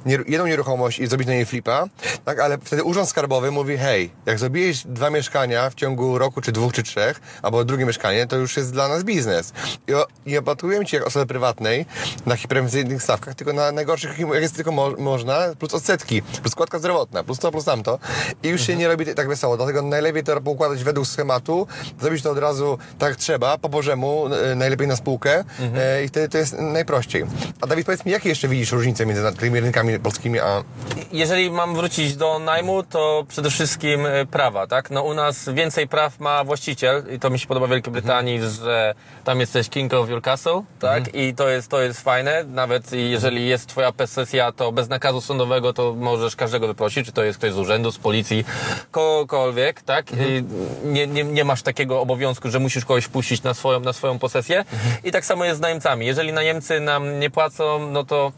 jedną 0.05 0.47
nieruchomość 0.47 0.99
i 0.99 1.07
zrobić 1.07 1.27
na 1.27 1.33
niej 1.33 1.45
flipa, 1.45 1.85
tak, 2.25 2.39
ale 2.39 2.57
wtedy 2.57 2.83
Urząd 2.83 3.09
Skarbowy 3.09 3.51
mówi, 3.51 3.77
hej, 3.77 4.09
jak 4.25 4.39
zrobiłeś 4.39 4.83
dwa 4.85 5.09
mieszkania 5.09 5.69
w 5.69 5.75
ciągu 5.75 6.17
roku, 6.17 6.41
czy 6.41 6.51
dwóch, 6.51 6.73
czy 6.73 6.83
trzech, 6.83 7.21
albo 7.41 7.65
drugie 7.65 7.85
mieszkanie, 7.85 8.27
to 8.27 8.35
już 8.35 8.57
jest 8.57 8.73
dla 8.73 8.87
nas 8.87 9.03
biznes. 9.03 9.53
I, 9.87 9.93
o, 9.93 10.07
i 10.25 10.37
opłatkujemy 10.37 10.85
Ci 10.85 10.95
jak 10.95 11.07
osoby 11.07 11.25
prywatnej 11.25 11.85
na 12.25 12.35
hiperemisyjnych 12.35 13.03
stawkach, 13.03 13.35
tylko 13.35 13.53
na 13.53 13.71
najgorszych, 13.71 14.19
jak 14.19 14.41
jest 14.41 14.55
tylko 14.55 14.71
mo 14.71 14.91
można, 14.97 15.39
plus 15.59 15.73
odsetki, 15.73 16.21
plus 16.21 16.51
składka 16.51 16.79
zdrowotna, 16.79 17.23
plus 17.23 17.39
to, 17.39 17.51
plus 17.51 17.65
tamto. 17.65 17.99
I 18.43 18.47
już 18.47 18.61
się 18.61 18.75
nie 18.75 18.87
robi 18.87 19.15
tak 19.15 19.27
wesoło, 19.27 19.57
dlatego 19.57 19.81
najlepiej 19.81 20.23
to 20.23 20.41
poukładać 20.41 20.83
według 20.83 21.07
schematu, 21.07 21.67
zrobić 22.01 22.23
to 22.23 22.31
od 22.31 22.37
razu 22.37 22.77
tak 22.99 23.09
jak 23.09 23.17
trzeba, 23.17 23.57
po 23.57 23.69
Bożemu, 23.69 24.25
e, 24.33 24.55
najlepiej 24.55 24.87
na 24.87 24.95
spółkę 24.95 25.22
e, 25.29 26.03
i 26.03 26.07
wtedy 26.07 26.29
to 26.29 26.37
jest 26.37 26.55
najprościej. 26.59 27.25
A 27.61 27.67
Dawid, 27.67 27.85
powiedz 27.85 28.05
mi, 28.05 28.11
jakie 28.11 28.29
jeszcze 28.29 28.47
widzisz 28.47 28.71
różnice 28.71 29.05
między 29.05 29.33
tymi 29.39 29.59
rynkami 29.59 29.99
polskimi 29.99 30.39
a 30.39 30.63
jeżeli 31.11 31.51
mam 31.51 31.75
wrócić 31.75 32.15
do 32.15 32.39
najmu, 32.39 32.83
to 32.83 33.25
przede 33.27 33.49
wszystkim 33.49 34.05
e, 34.05 34.25
prawa, 34.25 34.67
tak? 34.67 34.91
No 34.91 35.03
u 35.03 35.13
nas 35.13 35.49
więcej 35.53 35.87
praw 35.87 36.19
ma 36.19 36.43
właściciel 36.43 37.03
i 37.15 37.19
to 37.19 37.29
mi 37.29 37.39
się 37.39 37.47
podoba 37.47 37.67
w 37.67 37.69
Wielkiej 37.69 37.93
Brytanii, 37.93 38.39
że 38.65 38.95
tam 39.23 39.39
jesteś 39.39 39.69
king 39.69 39.93
of 39.93 40.09
your 40.09 40.21
castle, 40.21 40.63
tak? 40.79 41.15
I 41.15 41.35
to 41.35 41.49
jest, 41.49 41.67
to 41.67 41.81
jest 41.81 42.01
fajne, 42.01 42.43
nawet 42.43 42.91
jeżeli 42.91 43.47
jest 43.47 43.67
twoja 43.67 43.91
posesja, 43.91 44.51
to 44.51 44.71
bez 44.71 44.89
nakazu 44.89 45.21
sądowego 45.21 45.73
to 45.73 45.93
możesz 45.93 46.35
każdego 46.35 46.67
wyprosić, 46.67 47.05
czy 47.05 47.11
to 47.11 47.23
jest 47.23 47.37
ktoś 47.37 47.53
z 47.53 47.57
urzędu, 47.57 47.91
z 47.91 47.97
policji, 47.97 48.45
kogokolwiek, 48.91 49.81
tak? 49.81 50.05
I 50.11 50.43
nie, 50.83 51.07
nie, 51.07 51.23
nie 51.23 51.43
masz 51.43 51.61
takiego 51.61 52.01
obowiązku, 52.01 52.49
że 52.49 52.59
musisz 52.59 52.85
kogoś 52.85 53.05
wpuścić 53.05 53.43
na 53.43 53.53
swoją, 53.53 53.79
na 53.79 53.93
swoją 53.93 54.19
posesję. 54.19 54.65
I 55.03 55.11
tak 55.13 55.25
samo 55.25 55.46
jest 55.46 55.58
z 55.58 55.62
najemcami. 55.62 56.05
Jeżeli 56.05 56.34
najemcy 56.34 56.79
nam 56.79 57.20
nie 57.20 57.29
płacą, 57.29 57.91
no 57.91 58.03
to 58.03 58.32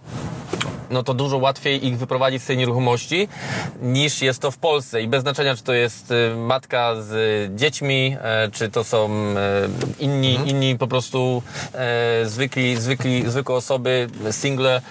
no 0.89 1.03
to 1.03 1.13
dużo 1.13 1.37
łatwiej 1.37 1.87
ich 1.87 1.97
wyprowadzić 1.97 2.43
z 2.43 2.45
tej 2.45 2.57
nieruchomości 2.57 3.27
niż 3.81 4.21
jest 4.21 4.41
to 4.41 4.51
w 4.51 4.57
Polsce. 4.57 5.01
I 5.01 5.07
bez 5.07 5.21
znaczenia, 5.21 5.55
czy 5.55 5.63
to 5.63 5.73
jest 5.73 6.11
y, 6.11 6.35
matka 6.35 6.95
z 7.01 7.11
dziećmi, 7.59 8.17
e, 8.21 8.49
czy 8.51 8.69
to 8.69 8.83
są 8.83 9.09
inni, 9.99 10.33
inni 10.45 10.77
po 10.77 10.87
prostu 10.87 11.43
zwykli, 12.25 12.77
zwykli, 12.77 13.29
zwykłe 13.29 13.55
osoby, 13.55 14.07
single, 14.31 14.81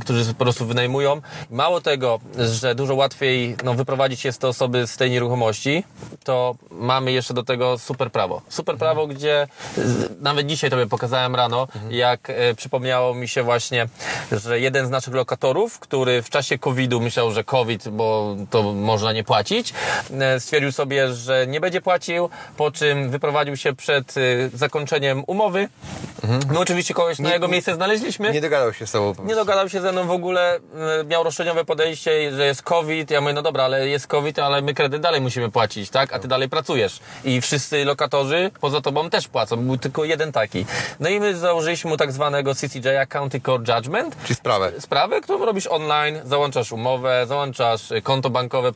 którzy 0.00 0.34
po 0.34 0.44
prostu 0.44 0.66
wynajmują. 0.66 1.20
Mało 1.50 1.80
tego, 1.80 2.20
że 2.38 2.74
dużo 2.74 2.94
łatwiej 2.94 3.56
no, 3.64 3.74
wyprowadzić 3.74 4.24
jest 4.24 4.40
te 4.40 4.48
osoby 4.48 4.86
z 4.86 4.96
tej 4.96 5.10
nieruchomości, 5.10 5.84
to 6.24 6.54
mamy 6.70 7.12
jeszcze 7.12 7.34
do 7.34 7.42
tego 7.42 7.78
super 7.78 8.12
prawo. 8.12 8.42
Super 8.48 8.76
prawo, 8.76 9.06
gdzie 9.06 9.48
z- 9.76 10.20
nawet 10.22 10.46
dzisiaj 10.46 10.70
tobie 10.70 10.86
pokazałem 10.86 11.34
rano, 11.34 11.68
jak 11.90 12.30
e, 12.30 12.54
przypomniało 12.54 13.14
mi 13.14 13.28
się 13.28 13.42
właśnie, 13.42 13.88
że 14.32 14.60
jeden 14.60 14.86
z 14.86 14.90
naszych 14.90 15.14
lokatorów, 15.14 15.35
który 15.80 16.22
w 16.22 16.30
czasie 16.30 16.58
COVID-u 16.58 17.00
myślał, 17.00 17.32
że 17.32 17.44
COVID, 17.44 17.88
bo 17.88 18.36
to 18.50 18.62
można 18.72 19.12
nie 19.12 19.24
płacić, 19.24 19.74
e, 20.20 20.40
stwierdził 20.40 20.72
sobie, 20.72 21.12
że 21.12 21.46
nie 21.46 21.60
będzie 21.60 21.80
płacił, 21.80 22.30
po 22.56 22.70
czym 22.70 23.10
wyprowadził 23.10 23.56
się 23.56 23.72
przed 23.72 24.14
e, 24.16 24.20
zakończeniem 24.54 25.24
umowy. 25.26 25.68
My 26.48 26.58
oczywiście 26.58 26.94
kogoś 26.94 27.18
na 27.18 27.32
jego 27.32 27.48
miejsce 27.48 27.74
znaleźliśmy. 27.74 28.32
nie 28.32 28.40
dogadał 28.40 28.72
się 28.72 28.86
z 28.86 28.92
tobą? 28.92 29.24
Nie 29.24 29.34
dogadał 29.34 29.68
się 29.68 29.80
ze 29.80 29.92
mną 29.92 30.06
w 30.06 30.10
ogóle, 30.10 30.56
e, 31.00 31.04
miał 31.04 31.24
roszczeniowe 31.24 31.64
podejście, 31.64 32.32
że 32.32 32.46
jest 32.46 32.62
COVID. 32.62 33.10
Ja 33.10 33.20
mówię, 33.20 33.32
no 33.32 33.42
dobra, 33.42 33.64
ale 33.64 33.88
jest 33.88 34.06
COVID, 34.06 34.38
ale 34.38 34.62
my 34.62 34.74
kredyt 34.74 35.02
dalej 35.02 35.20
musimy 35.20 35.50
płacić, 35.50 35.90
tak? 35.90 36.12
A 36.12 36.18
ty 36.18 36.28
dalej 36.28 36.48
pracujesz. 36.48 37.00
I 37.24 37.40
wszyscy 37.40 37.84
lokatorzy 37.84 38.50
poza 38.60 38.80
tobą 38.80 39.10
też 39.10 39.28
płacą. 39.28 39.56
Był 39.56 39.78
tylko 39.78 40.04
jeden 40.04 40.32
taki. 40.32 40.66
No 41.00 41.08
i 41.08 41.20
my 41.20 41.36
założyliśmy 41.36 41.90
mu 41.90 41.96
tak 41.96 42.12
zwanego 42.12 42.54
CCJ, 42.54 42.88
County 43.08 43.40
Court 43.40 43.68
Judgment. 43.68 44.16
Czyli 44.22 44.34
sprawę. 44.34 44.72
Sprawę, 44.78 45.20
którą 45.26 45.46
robisz 45.46 45.66
online, 45.66 46.20
załączasz 46.24 46.72
umowę, 46.72 47.24
załączasz 47.28 47.90
y, 47.90 48.02
konto 48.02 48.30
bankowe 48.30 48.72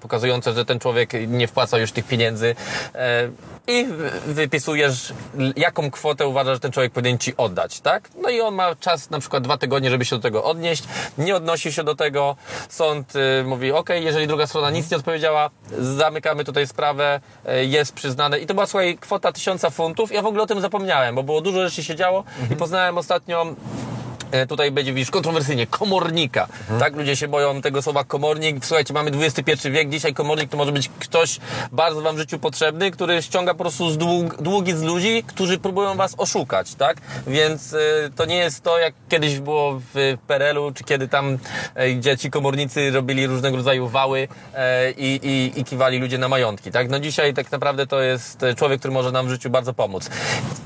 pokazujące, 0.00 0.52
że 0.52 0.64
ten 0.64 0.78
człowiek 0.78 1.12
nie 1.28 1.48
wpłaca 1.48 1.78
już 1.78 1.92
tych 1.92 2.04
pieniędzy 2.06 2.54
e, 2.94 3.28
i 3.66 3.84
wy- 3.84 4.10
wypisujesz, 4.26 5.12
jaką 5.56 5.90
kwotę 5.90 6.26
uważasz, 6.26 6.54
że 6.56 6.60
ten 6.60 6.72
człowiek 6.72 6.92
powinien 6.92 7.18
ci 7.18 7.36
oddać, 7.36 7.80
tak? 7.80 8.08
No 8.22 8.28
i 8.30 8.40
on 8.40 8.54
ma 8.54 8.74
czas 8.74 9.10
na 9.10 9.18
przykład 9.20 9.42
dwa 9.42 9.58
tygodnie, 9.58 9.90
żeby 9.90 10.04
się 10.04 10.16
do 10.16 10.22
tego 10.22 10.44
odnieść. 10.44 10.84
Nie 11.18 11.36
odnosi 11.36 11.72
się 11.72 11.84
do 11.84 11.94
tego. 11.94 12.36
Sąd 12.68 13.12
y, 13.16 13.44
mówi, 13.44 13.72
ok, 13.72 13.90
jeżeli 13.94 14.26
druga 14.26 14.46
strona 14.46 14.70
nic 14.70 14.90
nie 14.90 14.96
odpowiedziała, 14.96 15.50
zamykamy 15.78 16.44
tutaj 16.44 16.66
sprawę, 16.66 17.20
y, 17.48 17.64
jest 17.64 17.92
przyznane. 17.92 18.38
I 18.38 18.46
to 18.46 18.54
była, 18.54 18.66
słuchaj, 18.66 18.98
kwota 19.00 19.32
tysiąca 19.32 19.70
funtów. 19.70 20.12
Ja 20.12 20.22
w 20.22 20.26
ogóle 20.26 20.42
o 20.42 20.46
tym 20.46 20.60
zapomniałem, 20.60 21.14
bo 21.14 21.22
było 21.22 21.40
dużo 21.40 21.68
rzeczy 21.68 21.84
się 21.84 21.96
działo 21.96 22.24
i 22.50 22.56
poznałem 22.56 22.98
ostatnio 22.98 23.46
E, 23.46 24.03
tutaj 24.48 24.70
będzie, 24.70 24.92
widzisz, 24.92 25.10
kontrowersyjnie, 25.10 25.66
komornika. 25.66 26.48
Tak, 26.78 26.96
ludzie 26.96 27.16
się 27.16 27.28
boją 27.28 27.62
tego 27.62 27.82
słowa 27.82 28.04
komornik. 28.04 28.66
Słuchajcie, 28.66 28.94
mamy 28.94 29.10
XXI 29.10 29.70
wiek, 29.70 29.88
dzisiaj 29.88 30.14
komornik 30.14 30.50
to 30.50 30.56
może 30.56 30.72
być 30.72 30.90
ktoś 30.98 31.38
bardzo 31.72 32.00
wam 32.00 32.16
w 32.16 32.18
życiu 32.18 32.38
potrzebny, 32.38 32.90
który 32.90 33.22
ściąga 33.22 33.54
po 33.54 33.64
prostu 33.64 33.90
z 33.90 33.98
dług, 33.98 34.42
długi 34.42 34.72
z 34.72 34.82
ludzi, 34.82 35.24
którzy 35.26 35.58
próbują 35.58 35.96
was 35.96 36.14
oszukać, 36.18 36.74
tak? 36.74 36.96
Więc 37.26 37.74
e, 37.74 37.78
to 38.16 38.24
nie 38.24 38.36
jest 38.36 38.62
to, 38.62 38.78
jak 38.78 38.94
kiedyś 39.08 39.40
było 39.40 39.80
w 39.94 40.16
PRL-u, 40.26 40.72
czy 40.72 40.84
kiedy 40.84 41.08
tam 41.08 41.38
e, 41.74 41.90
gdzie 41.90 42.18
ci 42.18 42.30
komornicy 42.30 42.90
robili 42.90 43.26
różnego 43.26 43.56
rodzaju 43.56 43.88
wały 43.88 44.28
e, 44.54 44.90
i, 44.90 45.20
i, 45.22 45.60
i 45.60 45.64
kiwali 45.64 45.98
ludzie 45.98 46.18
na 46.18 46.28
majątki, 46.28 46.70
tak? 46.70 46.88
No 46.90 47.00
dzisiaj 47.00 47.34
tak 47.34 47.52
naprawdę 47.52 47.86
to 47.86 48.00
jest 48.00 48.42
e, 48.42 48.54
człowiek, 48.54 48.78
który 48.78 48.94
może 48.94 49.12
nam 49.12 49.26
w 49.26 49.30
życiu 49.30 49.50
bardzo 49.50 49.74
pomóc. 49.74 50.10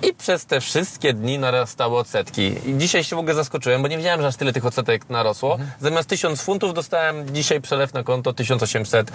I 0.09 0.15
przez 0.15 0.47
te 0.47 0.61
wszystkie 0.61 1.13
dni 1.13 1.39
narastały 1.39 1.99
odsetki. 1.99 2.55
I 2.67 2.79
dzisiaj 2.79 3.05
się 3.05 3.17
w 3.17 3.19
ogóle 3.19 3.35
zaskoczyłem, 3.35 3.58
bo 3.83 3.89
nie 3.89 3.97
wiedziałem, 3.97 4.21
że 4.21 4.27
aż 4.27 4.37
tyle 4.37 4.53
tych 4.53 4.67
odsetek 4.67 5.11
narosło. 5.11 5.59
Zamiast 5.81 6.09
1000 6.09 6.43
funtów 6.43 6.75
dostałem 6.75 7.35
dzisiaj 7.35 7.61
przelew 7.61 7.95
na 7.95 8.03
konto 8.03 8.33
1800, 8.33 9.11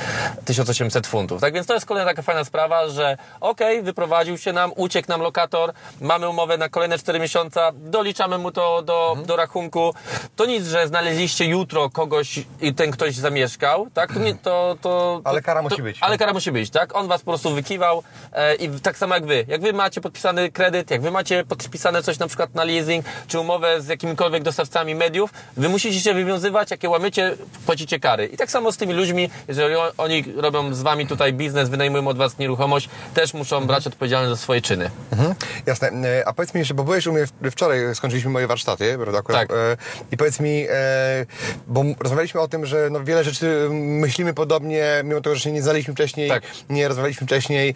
1800 0.45 1.07
funtów. 1.07 1.41
Tak 1.41 1.53
więc 1.53 1.67
to 1.67 1.73
jest 1.73 1.85
kolejna 1.85 2.09
taka 2.09 2.21
fajna 2.21 2.43
sprawa, 2.43 2.87
że 2.87 3.17
okej, 3.41 3.81
wyprowadził 3.81 4.37
się 4.37 4.53
nam, 4.53 4.71
uciekł 4.75 5.09
nam 5.09 5.21
lokator, 5.21 5.73
mamy 6.01 6.29
umowę 6.29 6.57
na 6.57 6.69
kolejne 6.69 6.97
4 6.97 7.19
miesiąca, 7.19 7.71
doliczamy 7.75 8.37
mu 8.37 8.51
to 8.51 8.81
do, 8.81 9.17
do 9.25 9.35
rachunku. 9.35 9.93
To 10.35 10.45
nic, 10.45 10.65
że 10.65 10.87
znaleźliście 10.87 11.45
jutro 11.45 11.89
kogoś 11.89 12.39
i 12.61 12.73
ten 12.73 12.91
ktoś 12.91 13.15
zamieszkał, 13.15 13.87
tak? 13.93 14.13
To, 14.13 14.19
nie, 14.19 14.35
to, 14.35 14.77
to, 14.81 15.21
Ale 15.23 15.41
kara 15.41 15.61
musi 15.61 15.81
być. 15.81 15.97
Ale 16.01 16.17
kara 16.17 16.33
musi 16.33 16.51
być, 16.51 16.69
tak? 16.69 16.95
On 16.95 17.07
was 17.07 17.21
po 17.21 17.31
prostu 17.31 17.49
wykiwał 17.49 18.03
e, 18.33 18.55
i 18.55 18.69
tak 18.79 18.97
samo 18.97 19.15
jak 19.15 19.25
wy. 19.25 19.45
Jak 19.47 19.61
wy 19.61 19.73
macie 19.73 20.01
podpisany 20.01 20.51
kredyt, 20.51 20.91
jak 20.91 21.01
wy 21.01 21.11
macie 21.11 21.43
podpisane 21.45 22.03
coś 22.03 22.19
na 22.19 22.27
przykład 22.27 22.55
na 22.55 22.63
leasing, 22.63 23.05
czy 23.27 23.39
umowę 23.39 23.81
z 23.81 23.87
jakimikolwiek 24.33 24.43
dostawcami 24.43 24.95
mediów, 24.95 25.33
wy 25.57 25.69
musicie 25.69 25.99
się 25.99 26.13
wywiązywać, 26.13 26.71
jakie 26.71 26.89
łamiecie, 26.89 27.35
płacicie 27.65 27.99
kary. 27.99 28.25
I 28.25 28.37
tak 28.37 28.51
samo 28.51 28.71
z 28.71 28.77
tymi 28.77 28.93
ludźmi, 28.93 29.29
jeżeli 29.47 29.75
oni 29.97 30.23
robią 30.35 30.73
z 30.73 30.81
wami 30.81 31.07
tutaj 31.07 31.33
biznes, 31.33 31.69
wynajmują 31.69 32.07
od 32.07 32.17
was 32.17 32.37
nieruchomość, 32.37 32.89
też 33.13 33.33
muszą 33.33 33.65
brać 33.67 33.87
odpowiedzialność 33.87 34.29
za 34.39 34.43
swoje 34.43 34.61
czyny. 34.61 34.91
Mhm. 35.11 35.35
Jasne. 35.65 35.87
E, 35.87 36.27
A 36.27 36.33
powiedz 36.33 36.53
mi 36.53 36.59
jeszcze, 36.59 36.73
bo 36.73 36.83
byłeś 36.83 37.07
u 37.07 37.13
mnie 37.13 37.25
wczoraj, 37.51 37.95
skończyliśmy 37.95 38.31
moje 38.31 38.47
warsztaty, 38.47 38.97
prawda? 39.01 39.19
Akurat, 39.19 39.47
Tak. 39.47 39.57
e, 39.57 39.77
I 40.11 40.17
powiedz 40.17 40.39
mi, 40.39 40.65
e, 40.69 41.25
bo 41.67 41.83
rozmawialiśmy 41.99 42.41
o 42.41 42.47
tym, 42.47 42.65
że 42.65 42.89
no 42.91 43.03
wiele 43.03 43.23
rzeczy 43.23 43.67
myślimy 43.71 44.33
podobnie, 44.33 45.01
mimo 45.03 45.21
tego, 45.21 45.35
że 45.35 45.41
się 45.41 45.51
nie 45.51 45.61
znaliśmy 45.63 45.93
wcześniej, 45.93 46.29
Tak. 46.29 46.43
nie 46.69 46.87
rozmawialiśmy 46.87 47.27
wcześniej 47.27 47.75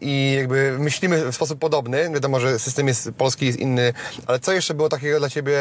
i 0.00 0.34
jakby 0.38 0.76
myślimy 0.78 1.32
w 1.32 1.34
sposób 1.34 1.58
podobny. 1.58 2.10
Wiadomo, 2.10 2.40
że 2.40 2.58
system 2.58 2.88
jest 2.88 3.10
polski, 3.18 3.46
jest 3.46 3.58
inny, 3.58 3.92
ale 4.26 4.38
co 4.40 4.52
jeszcze 4.52 4.74
było 4.74 4.88
takiego 4.88 5.18
dla 5.18 5.28
Ciebie 5.30 5.58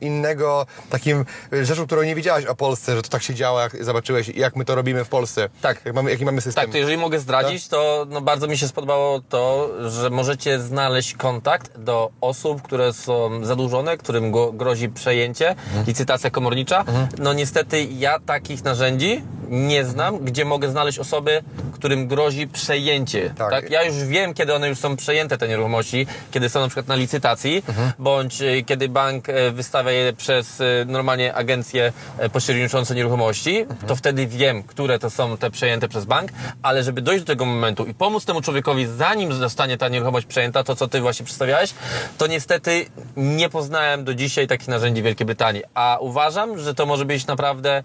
innego, 0.00 0.66
takim 0.90 1.24
e, 1.52 1.64
rzeczą, 1.64 1.86
którą 1.86 2.02
nie 2.02 2.14
wiedziałaś 2.14 2.44
o 2.44 2.54
Polsce, 2.54 2.96
że 2.96 3.02
to 3.02 3.08
tak 3.08 3.22
się 3.22 3.34
działa, 3.34 3.62
jak 3.62 3.84
zobaczyłeś, 3.84 4.28
jak 4.28 4.56
my 4.56 4.64
to 4.64 4.74
robimy 4.74 5.04
w 5.04 5.08
Polsce? 5.08 5.48
Tak. 5.60 5.84
Jak 5.84 5.94
mamy, 5.94 6.10
jaki 6.10 6.24
mamy 6.24 6.40
system? 6.40 6.64
Tak, 6.64 6.72
to 6.72 6.78
jeżeli 6.78 6.96
mogę 6.96 7.18
zdradzić, 7.18 7.68
to 7.68 8.06
no, 8.10 8.20
bardzo 8.20 8.46
mi 8.46 8.58
się 8.58 8.68
spodobało 8.68 9.20
to, 9.20 9.70
że 9.90 10.10
możecie 10.10 10.60
znaleźć 10.60 11.14
kontakt 11.14 11.78
do 11.78 12.10
osób, 12.20 12.62
które 12.62 12.92
są 12.92 13.44
zadłużone, 13.44 13.96
którym 13.96 14.32
grozi 14.52 14.88
przejęcie, 14.88 15.54
licytacja 15.86 16.30
komornicza. 16.30 16.84
No 17.18 17.32
niestety 17.32 17.84
ja 17.84 18.18
takich 18.18 18.64
narzędzi 18.64 19.22
nie 19.48 19.84
znam, 19.84 20.18
gdzie 20.18 20.44
mogę 20.44 20.70
znaleźć 20.70 20.98
osoby, 20.98 21.42
którym 21.72 22.08
grozi 22.08 22.48
przejęcie. 22.48 23.34
Tak. 23.38 23.50
Tak. 23.50 23.70
Ja 23.70 23.82
już 23.82 24.04
wiem, 24.04 24.34
kiedy 24.34 24.54
one 24.54 24.68
już 24.68 24.78
są 24.78 24.96
przejęte, 24.96 25.38
te 25.38 25.48
nieruchomości, 25.48 26.06
kiedy 26.30 26.48
są 26.48 26.60
na 26.60 26.68
przykład 26.68 26.88
na 26.88 26.94
licytacji, 26.94 27.62
bądź 27.98 28.42
e, 28.42 28.62
kiedy 28.62 28.88
bank 28.88 29.17
e, 29.28 29.50
wystawia 29.50 29.90
je 29.90 30.12
przez 30.12 30.60
e, 30.60 30.64
normalnie 30.86 31.34
agencje 31.34 31.92
e, 32.18 32.28
pośredniczące 32.28 32.94
nieruchomości, 32.94 33.66
to 33.86 33.96
wtedy 33.96 34.26
wiem, 34.26 34.62
które 34.62 34.98
to 34.98 35.10
są 35.10 35.36
te 35.36 35.50
przejęte 35.50 35.88
przez 35.88 36.04
bank, 36.04 36.30
ale 36.62 36.84
żeby 36.84 37.02
dojść 37.02 37.24
do 37.24 37.26
tego 37.26 37.44
momentu 37.44 37.86
i 37.86 37.94
pomóc 37.94 38.24
temu 38.24 38.40
człowiekowi, 38.40 38.86
zanim 38.86 39.32
zostanie 39.32 39.78
ta 39.78 39.88
nieruchomość 39.88 40.26
przejęta, 40.26 40.64
to 40.64 40.76
co 40.76 40.88
ty 40.88 41.00
właśnie 41.00 41.24
przedstawiałeś, 41.24 41.74
to 42.18 42.26
niestety 42.26 42.86
nie 43.16 43.48
poznałem 43.48 44.04
do 44.04 44.14
dzisiaj 44.14 44.46
takich 44.46 44.68
narzędzi 44.68 45.02
w 45.02 45.04
Wielkiej 45.04 45.26
Brytanii. 45.26 45.62
A 45.74 45.98
uważam, 46.00 46.58
że 46.58 46.74
to 46.74 46.86
może 46.86 47.04
być 47.04 47.26
naprawdę, 47.26 47.82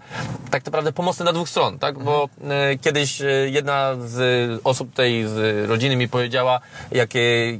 tak 0.50 0.66
naprawdę 0.66 0.92
pomocne 0.92 1.24
na 1.24 1.32
dwóch 1.32 1.48
stron, 1.48 1.78
tak? 1.78 1.98
Bo 1.98 2.28
e, 2.44 2.78
kiedyś 2.78 3.22
jedna 3.46 3.94
z 4.06 4.60
osób 4.64 4.94
tej 4.94 5.28
z 5.28 5.68
rodziny 5.68 5.96
mi 5.96 6.08
powiedziała, 6.08 6.60
jak 6.92 7.10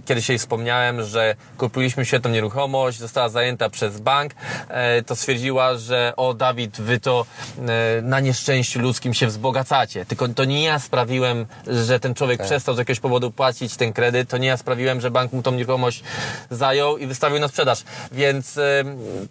kiedyś 0.05 0.29
jej 0.29 0.39
wspomniałem, 0.39 1.05
że 1.05 1.35
kupiliśmy 1.59 2.05
świetną 2.05 2.31
nieruchomość, 2.31 2.99
została 2.99 3.29
zajęta 3.29 3.64
przez 3.71 4.01
bank, 4.01 4.33
e, 4.69 5.03
to 5.03 5.17
stwierdziła, 5.17 5.77
że 5.77 6.13
o 6.17 6.35
Dawid, 6.35 6.81
wy 6.81 7.01
to 7.01 7.27
e, 7.59 8.03
na 8.03 8.21
nieszczęściu 8.21 8.81
ludzkim 8.81 9.15
się 9.15 9.27
wzbogacacie. 9.27 10.07
Tylko 10.07 10.29
to 10.29 10.45
nie 10.45 10.65
ja 10.65 10.79
sprawiłem, 10.79 11.47
że 11.67 12.01
ten 12.01 12.15
człowiek 12.15 12.43
przestał 12.43 12.75
z 12.75 12.79
jakiegoś 12.79 13.01
powodu 13.01 13.31
płacić 13.31 13.77
ten 13.77 13.93
kredyt, 13.93 14.29
to 14.29 14.39
nie 14.39 14.49
ja 14.49 14.57
sprawiłem, 14.57 15.01
że 15.01 15.11
bank 15.11 15.33
mu 15.33 15.43
tą 15.43 15.53
nieruchomość 15.53 16.03
zajął 16.51 16.99
i 16.99 17.07
wystawił 17.07 17.39
na 17.41 17.49
sprzedaż. 17.49 17.85
Więc 18.13 18.59
e, 18.59 18.85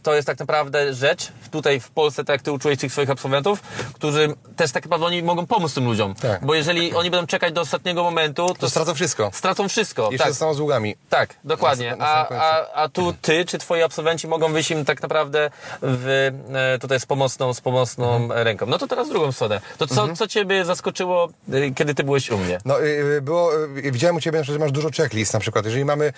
to 0.03 0.13
jest 0.15 0.27
tak 0.27 0.39
naprawdę 0.39 0.93
rzecz 0.93 1.27
tutaj 1.51 1.79
w 1.79 1.89
Polsce, 1.91 2.23
tak 2.23 2.33
jak 2.33 2.41
ty 2.41 2.51
uczyłeś 2.51 2.79
tych 2.79 2.91
swoich 2.91 3.09
absolwentów, 3.09 3.61
którzy 3.93 4.33
też 4.55 4.71
tak 4.71 4.83
naprawdę 4.83 5.05
oni 5.07 5.23
mogą 5.23 5.45
pomóc 5.45 5.73
tym 5.73 5.85
ludziom. 5.85 6.15
Tak. 6.15 6.45
Bo 6.45 6.55
jeżeli 6.55 6.93
oni 6.93 7.11
będą 7.11 7.27
czekać 7.27 7.53
do 7.53 7.61
ostatniego 7.61 8.03
momentu, 8.03 8.47
to, 8.47 8.53
To 8.53 8.69
stracą 8.69 8.93
wszystko. 8.93 9.31
stracą 9.33 9.69
wszystko. 9.69 10.03
Jeszcze 10.11 10.17
tak. 10.23 10.31
zostaną 10.33 10.53
z 10.53 10.57
długami. 10.57 10.95
Tak, 11.09 11.35
dokładnie. 11.43 11.89
Na- 11.91 11.95
na 11.95 12.05
A, 12.05 12.35
a, 12.35 12.73
a 12.73 12.89
tu 12.89 13.13
ty 13.21 13.45
czy 13.45 13.57
twoi 13.57 13.81
absolwenci 13.83 14.22
mogą 14.27 14.53
wyjść 14.53 14.71
im 14.71 14.85
tak 14.85 15.01
naprawdę 15.01 15.49
w, 15.81 16.31
e, 16.53 16.79
tutaj 16.79 16.99
z 16.99 17.05
pomocną, 17.05 17.53
z 17.53 17.61
pomocną 17.61 18.15
Mhm. 18.15 18.43
ręką. 18.43 18.65
No 18.65 18.77
to 18.77 18.87
teraz 18.87 19.09
drugą 19.09 19.31
stronę. 19.31 19.61
To 19.77 19.87
co, 19.87 20.15
co 20.15 20.27
ciebie 20.27 20.65
zaskoczyło, 20.65 21.29
e, 21.53 21.71
kiedy 21.71 21.95
ty 21.95 22.03
byłeś 22.03 22.31
u 22.31 22.37
mnie? 22.37 22.59
No, 22.65 22.83
y, 22.83 23.21
było, 23.21 23.51
widziałem 23.73 24.15
u 24.15 24.21
Ciebie, 24.21 24.37
na 24.37 24.43
przykład, 24.43 24.59
że 24.59 24.65
masz 24.65 24.71
dużo 24.71 24.89
checklist 24.97 25.33
na 25.33 25.39
przykład. 25.39 25.65
Jeżeli 25.65 25.85
mamy 25.85 26.13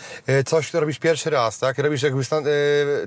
coś, 0.45 0.71
co 0.71 0.79
robisz 0.79 0.99
pierwszy 0.99 1.29
raz, 1.29 1.59
tak? 1.59 1.77
Robisz 1.77 2.01
jakby 2.03 2.23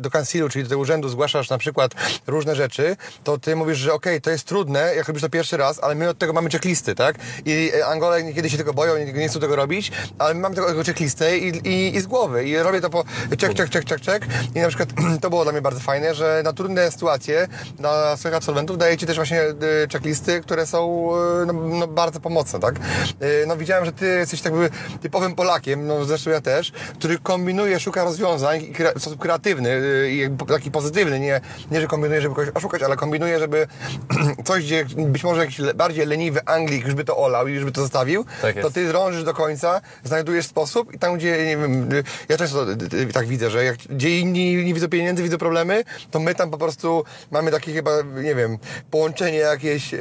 do 0.01 0.11
kansilu, 0.11 0.49
czyli 0.49 0.63
do 0.65 0.69
tego 0.69 0.81
urzędu 0.81 1.09
zgłaszasz 1.09 1.51
na 1.51 1.59
przykład 1.59 1.93
różne 2.27 2.57
rzeczy, 2.57 2.97
to 3.25 3.39
Ty 3.39 3.57
mówisz, 3.57 3.79
że 3.79 3.93
okej, 3.93 4.21
to 4.21 4.31
jest 4.31 4.45
trudne, 4.45 4.95
jak 4.97 5.09
robisz 5.09 5.23
to 5.23 5.29
pierwszy 5.29 5.57
raz, 5.57 5.83
ale 5.83 5.95
my 5.95 6.09
od 6.09 6.19
tego 6.19 6.33
mamy 6.33 6.51
checklisty, 6.51 6.95
tak? 6.95 7.17
I 7.47 7.73
Angole 7.87 8.23
niekiedy 8.23 8.51
się 8.51 8.57
tego 8.57 8.75
boją, 8.75 8.99
nie, 8.99 9.13
nie 9.13 9.29
chcą 9.29 9.41
tego 9.41 9.57
robić, 9.57 9.93
ale 10.19 10.35
my 10.35 10.41
mamy 10.41 10.55
tego, 10.55 10.67
tego 10.67 10.85
checklistę 10.85 11.39
i, 11.39 11.49
i, 11.69 11.97
i 11.97 12.01
z 12.01 12.07
głowy. 12.07 12.45
I 12.49 12.57
robię 12.59 12.81
to 12.81 12.91
po 12.91 13.05
check, 13.41 13.57
check, 13.57 13.73
check, 13.73 13.89
check, 13.89 14.05
check. 14.05 14.27
I 14.55 14.61
na 14.61 14.69
przykład 14.69 14.88
to 15.23 15.31
było 15.31 15.43
dla 15.43 15.53
mnie 15.53 15.63
bardzo 15.63 15.81
fajne, 15.81 16.15
że 16.15 16.41
na 16.45 16.53
trudne 16.53 16.91
sytuacje 16.91 17.49
dla 17.79 18.17
swoich 18.17 18.35
absolwentów 18.35 18.79
dajecie 18.79 19.07
też 19.07 19.17
właśnie 19.17 19.43
y, 19.43 19.55
checklisty, 19.93 20.41
które 20.41 20.67
są 20.67 21.11
y, 21.43 21.47
no, 21.47 21.53
no, 21.53 21.87
bardzo 21.87 22.21
pomocne, 22.21 22.61
tak? 22.61 22.75
Y, 23.23 23.45
No 23.47 23.57
widziałem, 23.57 23.85
że 23.85 23.93
ty 23.93 24.07
jesteś 24.07 24.43
tak 24.43 24.53
jakby 24.53 24.71
typowym 25.01 25.35
Polakiem, 25.35 25.87
no 25.87 26.05
zresztą 26.05 26.31
ja 26.31 26.41
też, 26.41 26.73
który 26.99 27.19
kombinuje, 27.19 27.81
szuka 27.81 28.05
rozwiązań 28.05 28.73
w 28.97 29.01
sposób 29.01 29.19
kreatywny 29.19 29.81
i 30.11 30.29
taki 30.49 30.71
pozytywny, 30.71 31.21
nie, 31.21 31.41
nie 31.71 31.81
że 31.81 31.87
kombinuje, 31.87 32.21
żeby 32.21 32.35
kogoś 32.35 32.51
oszukać, 32.55 32.83
ale 32.83 32.97
kombinuje, 32.97 33.39
żeby 33.39 33.67
coś, 34.45 34.65
gdzie 34.65 34.85
być 34.97 35.25
może 35.25 35.41
jakiś 35.41 35.61
bardziej 35.75 36.07
leniwy 36.07 36.41
Anglik 36.47 36.85
już 36.85 36.95
by 36.95 37.05
to 37.05 37.17
olał 37.17 37.49
i 37.49 37.53
już 37.53 37.65
by 37.65 37.73
to 37.73 37.81
zostawił, 37.81 38.25
Tak 38.43 38.61
to 38.61 38.71
ty 38.71 38.89
drążysz 38.89 39.25
do 39.25 39.35
końca, 39.35 39.81
znajdujesz 40.05 40.47
sposób 40.47 40.95
i 40.95 40.99
tam, 40.99 41.17
gdzie, 41.17 41.47
nie 41.47 41.57
wiem, 41.57 41.89
ja 42.29 42.37
często 42.37 42.67
tak 43.13 43.27
widzę, 43.27 43.51
że 43.51 43.65
jak, 43.65 43.77
gdzie 43.77 44.19
inni 44.19 44.65
nie 44.65 44.75
widzą 44.79 44.89
pieniędzy, 44.89 45.23
widzą 45.23 45.39
problemy, 45.39 45.85
to 46.11 46.21
my 46.21 46.35
tam 46.35 46.51
po 46.51 46.59
prostu 46.59 47.05
mamy 47.31 47.51
takie 47.51 47.73
chyba, 47.73 47.91
nie 48.23 48.35
wiem, 48.35 48.59
połączenie 48.91 49.39
jakieś 49.39 49.95
y, 49.95 49.99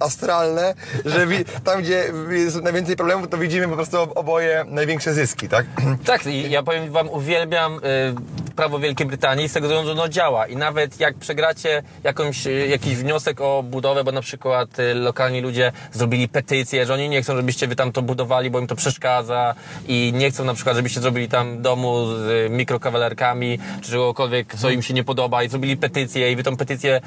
astralne, 0.00 0.74
że 1.04 1.26
tam, 1.64 1.82
gdzie 1.82 2.04
jest 2.30 2.62
najwięcej 2.62 2.96
problemów, 2.96 3.28
to 3.28 3.38
widzimy 3.38 3.68
po 3.68 3.74
prostu 3.74 3.96
oboje 4.14 4.64
największe 4.68 5.14
zyski, 5.14 5.48
tak? 5.48 5.66
Tak, 6.04 6.26
i 6.26 6.50
ja 6.50 6.62
powiem 6.62 6.92
wam, 6.92 7.08
uwielbiam 7.08 7.76
y, 7.78 8.43
prawo 8.56 8.78
Wielkiej 8.78 9.06
Brytanii 9.06 9.48
z 9.48 9.52
tego 9.52 9.66
względu, 9.66 10.02
że 10.02 10.10
działa 10.10 10.46
i 10.46 10.56
nawet 10.56 11.00
jak 11.00 11.14
przegracie 11.14 11.82
jakąś, 12.04 12.46
y, 12.46 12.66
jakiś 12.68 12.96
wniosek 12.96 13.40
o 13.40 13.62
budowę, 13.62 14.04
bo 14.04 14.12
na 14.12 14.20
przykład 14.20 14.78
y, 14.78 14.94
lokalni 14.94 15.40
ludzie 15.40 15.72
zrobili 15.92 16.28
petycję, 16.28 16.86
że 16.86 16.94
oni 16.94 17.08
nie 17.08 17.22
chcą, 17.22 17.36
żebyście 17.36 17.66
wy 17.66 17.76
tam 17.76 17.92
to 17.92 18.02
budowali, 18.02 18.50
bo 18.50 18.60
im 18.60 18.66
to 18.66 18.76
przeszkadza 18.76 19.54
i 19.88 20.12
nie 20.14 20.30
chcą 20.30 20.44
na 20.44 20.54
przykład, 20.54 20.76
żebyście 20.76 21.00
zrobili 21.00 21.28
tam 21.28 21.62
domu 21.62 22.06
z 22.06 22.46
y, 22.46 22.50
mikrokawalerkami, 22.50 23.58
czy 23.82 23.90
czegokolwiek, 23.90 24.54
co 24.54 24.70
im 24.70 24.82
się 24.82 24.94
nie 24.94 25.04
podoba 25.04 25.42
i 25.42 25.48
zrobili 25.48 25.76
petycję 25.76 26.32
i 26.32 26.36
wy 26.36 26.42
tą 26.42 26.56
petycję 26.56 27.00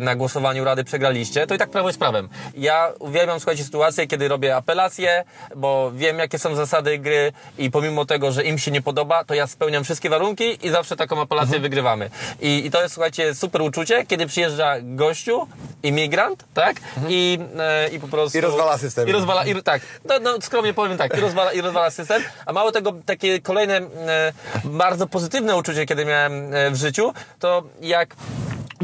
na 0.00 0.16
głosowaniu 0.16 0.64
Rady 0.64 0.84
przegraliście, 0.84 1.46
to 1.46 1.54
i 1.54 1.58
tak 1.58 1.70
prawo 1.70 1.88
jest 1.88 1.98
prawem. 1.98 2.28
Ja 2.56 2.92
uwielbiam, 2.98 3.40
słuchajcie, 3.40 3.64
sytuację, 3.64 4.06
kiedy 4.06 4.28
robię 4.28 4.56
apelację, 4.56 5.24
bo 5.56 5.92
wiem, 5.94 6.18
jakie 6.18 6.38
są 6.38 6.54
zasady 6.54 6.98
gry 6.98 7.32
i 7.58 7.70
pomimo 7.70 8.04
tego, 8.04 8.32
że 8.32 8.44
im 8.44 8.58
się 8.58 8.70
nie 8.70 8.82
podoba, 8.82 9.24
to 9.24 9.34
ja 9.34 9.46
spełniam 9.46 9.84
wszystkie 9.84 10.10
warunki 10.10 10.66
i 10.66 10.70
zawsze 10.70 10.89
taką 10.96 11.20
apelację 11.20 11.46
Mhm. 11.56 11.62
wygrywamy. 11.62 12.10
I, 12.40 12.66
I 12.66 12.70
to 12.70 12.82
jest, 12.82 12.94
słuchajcie, 12.94 13.34
super 13.34 13.62
uczucie, 13.62 14.06
kiedy 14.06 14.26
przyjeżdża 14.26 14.74
gościu, 14.82 15.46
imigrant, 15.82 16.44
tak? 16.54 16.76
I, 17.08 17.38
e, 17.58 17.88
I 17.88 18.00
po 18.00 18.08
prostu... 18.08 18.38
Mhm. 18.38 18.52
I 18.52 18.56
rozwala 18.56 18.78
system. 18.78 19.08
I 19.08 19.12
rozwala, 19.12 19.44
i, 19.44 19.62
tak. 19.62 19.82
No, 20.04 20.18
no, 20.18 20.40
skromnie 20.40 20.74
powiem 20.74 20.98
tak, 20.98 21.18
i 21.18 21.20
rozwala, 21.20 21.52
i 21.52 21.60
rozwala 21.60 21.90
system. 21.90 22.22
A 22.46 22.52
mało 22.52 22.72
tego, 22.72 22.92
takie 23.06 23.40
kolejne 23.40 23.76
e, 23.76 24.32
bardzo 24.64 25.06
pozytywne 25.06 25.56
uczucie, 25.56 25.86
kiedy 25.86 26.04
miałem 26.04 26.54
e, 26.54 26.70
w 26.70 26.76
życiu, 26.76 27.12
to 27.38 27.62
jak 27.80 28.16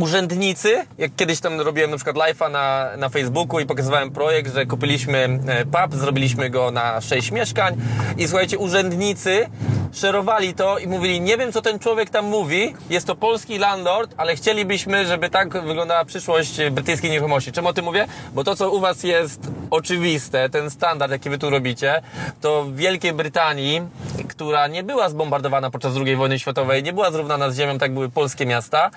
urzędnicy, 0.01 0.87
jak 0.99 1.17
kiedyś 1.17 1.41
tam 1.41 1.61
robiłem 1.61 1.91
na 1.91 1.97
przykład 1.97 2.17
live'a 2.17 2.51
na, 2.51 2.97
na 2.97 3.09
Facebooku 3.09 3.61
i 3.61 3.67
pokazywałem 3.67 4.11
projekt, 4.11 4.55
że 4.55 4.67
kupiliśmy 4.67 5.41
e, 5.47 5.65
pub, 5.65 6.01
zrobiliśmy 6.01 6.51
go 6.51 6.71
na 6.71 7.01
sześć 7.01 7.31
mieszkań 7.31 7.77
i 8.19 8.29
słuchajcie, 8.29 8.59
urzędnicy 8.59 9.47
szerowali 9.93 10.55
to 10.55 10.79
i 10.79 10.87
mówili, 10.87 11.21
nie 11.21 11.37
wiem 11.37 11.53
co 11.53 11.63
ten 11.63 11.79
człowiek 11.79 12.11
tam 12.11 12.25
mówi, 12.25 12.75
jest 12.91 13.07
to 13.07 13.17
polski 13.17 13.59
landlord, 13.59 14.15
ale 14.17 14.37
chcielibyśmy, 14.37 15.07
żeby 15.07 15.31
tak 15.31 15.53
wyglądała 15.53 16.05
przyszłość 16.05 16.61
brytyjskiej 16.71 17.11
nieruchomości. 17.11 17.53
Czemu 17.53 17.69
o 17.69 17.73
tym 17.73 17.85
mówię? 17.85 18.07
Bo 18.35 18.45
to, 18.45 18.57
co 18.57 18.71
u 18.71 18.81
was 18.81 19.03
jest 19.03 19.41
oczywiste, 19.71 20.51
ten 20.51 20.71
standard, 20.71 21.13
jaki 21.13 21.31
wy 21.31 21.39
tu 21.39 21.51
robicie, 21.51 22.03
to 22.41 22.65
w 22.65 22.77
Wielkiej 22.77 23.13
Brytanii, 23.13 23.83
która 24.29 24.67
nie 24.67 24.83
była 24.83 25.09
zbombardowana 25.09 25.71
podczas 25.71 25.93
II 25.97 26.17
wojny 26.17 26.39
światowej, 26.39 26.83
nie 26.83 26.93
była 26.93 27.11
zrównana 27.11 27.51
z 27.51 27.57
ziemią, 27.57 27.79
tak 27.79 27.95
były 27.95 28.09
polskie 28.09 28.47
miasta 28.47 28.91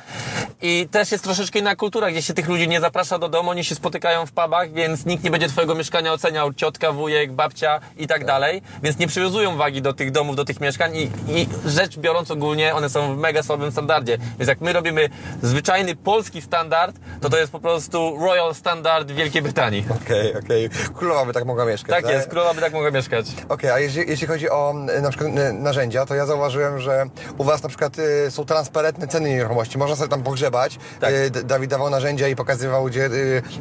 i 0.62 0.88
też 0.92 1.12
jest 1.12 1.24
troszeczkę 1.24 1.60
inna 1.60 1.76
kultura, 1.76 2.12
gdzie 2.12 2.22
się 2.22 2.34
tych 2.34 2.48
ludzi 2.48 2.68
nie 2.68 2.82
zaprasza 2.82 3.20
do 3.20 3.30
domu, 3.30 3.50
oni 3.50 3.64
się 3.64 3.76
spotykają 3.76 4.26
w 4.26 4.32
pubach, 4.32 4.74
więc 4.74 5.06
nikt 5.06 5.24
nie 5.24 5.32
będzie 5.32 5.50
twojego 5.50 5.76
mieszkania 5.76 6.14
oceniał, 6.14 6.54
ciotka, 6.54 6.92
wujek, 6.92 7.32
babcia 7.32 7.80
i 7.98 8.08
tak 8.08 8.26
dalej, 8.26 8.62
więc 8.84 8.98
nie 8.98 9.08
przywiązują 9.08 9.58
wagi 9.58 9.82
do 9.82 9.94
tych 9.94 10.12
domów, 10.12 10.36
do 10.36 10.46
tych 10.46 10.62
mieszkań 10.62 10.96
i, 10.96 11.04
i 11.28 11.48
rzecz 11.66 11.98
biorąc 11.98 12.32
ogólnie, 12.32 12.76
one 12.76 12.90
są 12.90 13.16
w 13.16 13.18
mega 13.18 13.44
słabym 13.44 13.72
standardzie, 13.72 14.18
więc 14.40 14.50
jak 14.50 14.62
my 14.62 14.74
robimy 14.74 15.10
zwyczajny 15.42 15.96
polski 15.96 16.42
standard, 16.42 16.96
to 17.22 17.30
to 17.30 17.38
jest 17.38 17.52
po 17.52 17.60
prostu 17.60 18.18
royal 18.20 18.56
standard 18.56 19.12
Wielkiej 19.12 19.42
Brytanii. 19.42 19.86
Okej, 20.04 20.36
okej. 20.36 20.70
Królowa 20.96 21.26
by 21.26 21.34
tak 21.34 21.46
mogła 21.46 21.66
mieszkać. 21.66 22.04
Tak 22.04 22.14
jest, 22.14 22.30
królowa 22.30 22.54
by 22.54 22.62
tak 22.62 22.74
mogła 22.74 22.92
mieszkać. 22.92 23.26
Okej, 23.50 23.70
a 23.70 23.80
jeśli, 23.80 24.04
jeśli 24.08 24.28
chodzi 24.28 24.50
o 24.50 24.74
na 25.02 25.10
przykład 25.10 25.32
narzędzia, 25.54 26.06
to 26.06 26.16
ja 26.16 26.26
zauważyłem, 26.26 26.80
że 26.80 27.06
u 27.38 27.44
Was 27.44 27.64
na 27.64 27.70
przykład 27.70 27.98
e, 28.00 28.32
są 28.32 28.46
transparentne 28.46 29.08
ceny 29.08 29.30
nieruchomości. 29.30 29.78
Można 29.78 29.96
sobie 29.96 30.10
tam 30.10 30.24
pogrzebać. 30.24 30.79
Tak. 31.00 31.14
E, 31.14 31.30
Dawid 31.30 31.70
dawał 31.70 31.90
narzędzia 31.90 32.28
i 32.28 32.36
pokazywał, 32.36 32.86
gdzie, 32.86 33.06
e, 33.06 33.10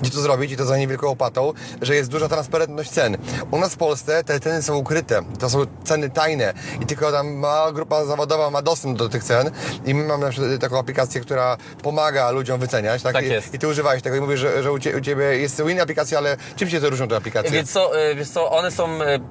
gdzie 0.03 0.11
to 0.11 0.21
zrobić 0.21 0.53
i 0.53 0.57
to 0.57 0.65
za 0.65 0.77
niewielką 0.77 1.09
opłatą, 1.09 1.53
że 1.83 1.95
jest 1.95 2.11
duża 2.11 2.29
transparentność 2.29 2.91
cen. 2.91 3.17
U 3.51 3.59
nas 3.59 3.75
w 3.75 3.77
Polsce 3.77 4.25
te 4.25 4.41
ceny 4.41 4.63
są 4.63 4.77
ukryte. 4.77 5.23
To 5.39 5.51
są 5.51 5.59
ceny 5.85 6.11
tajne 6.11 6.55
i 6.81 6.87
tylko 6.87 7.13
tam 7.13 7.35
mała 7.35 7.73
grupa 7.73 8.05
zawodowa 8.05 8.51
ma 8.51 8.63
dostęp 8.63 8.99
do 8.99 9.09
tych 9.09 9.25
cen 9.25 9.51
i 9.85 9.95
my 9.95 10.05
mamy 10.05 10.25
na 10.25 10.31
przykład 10.31 10.61
taką 10.61 10.79
aplikację, 10.79 11.21
która 11.21 11.57
pomaga 11.83 12.31
ludziom 12.31 12.61
wyceniać. 12.61 13.03
Tak, 13.03 13.13
Tak 13.13 13.25
I, 13.25 13.29
jest. 13.29 13.55
I 13.55 13.59
Ty 13.59 13.69
używałeś 13.69 14.03
tego 14.03 14.17
i 14.17 14.21
mówisz, 14.21 14.41
że, 14.41 14.63
że 14.63 14.73
u, 14.73 14.79
cie, 14.79 14.97
u 14.97 15.01
Ciebie 15.01 15.25
jest 15.25 15.57
są 15.57 15.69
inne 15.69 15.83
aplikacje, 15.83 16.19
ale 16.19 16.37
czym 16.57 16.71
się 16.71 16.81
to 16.81 16.91
różnią 16.91 17.09
te 17.09 17.17
aplikacje? 17.17 17.51
Więc 17.51 17.73
co, 17.73 18.01
e, 18.01 18.15
wiesz 18.15 18.29
co, 18.29 18.51
one 18.51 18.71
są 18.71 18.89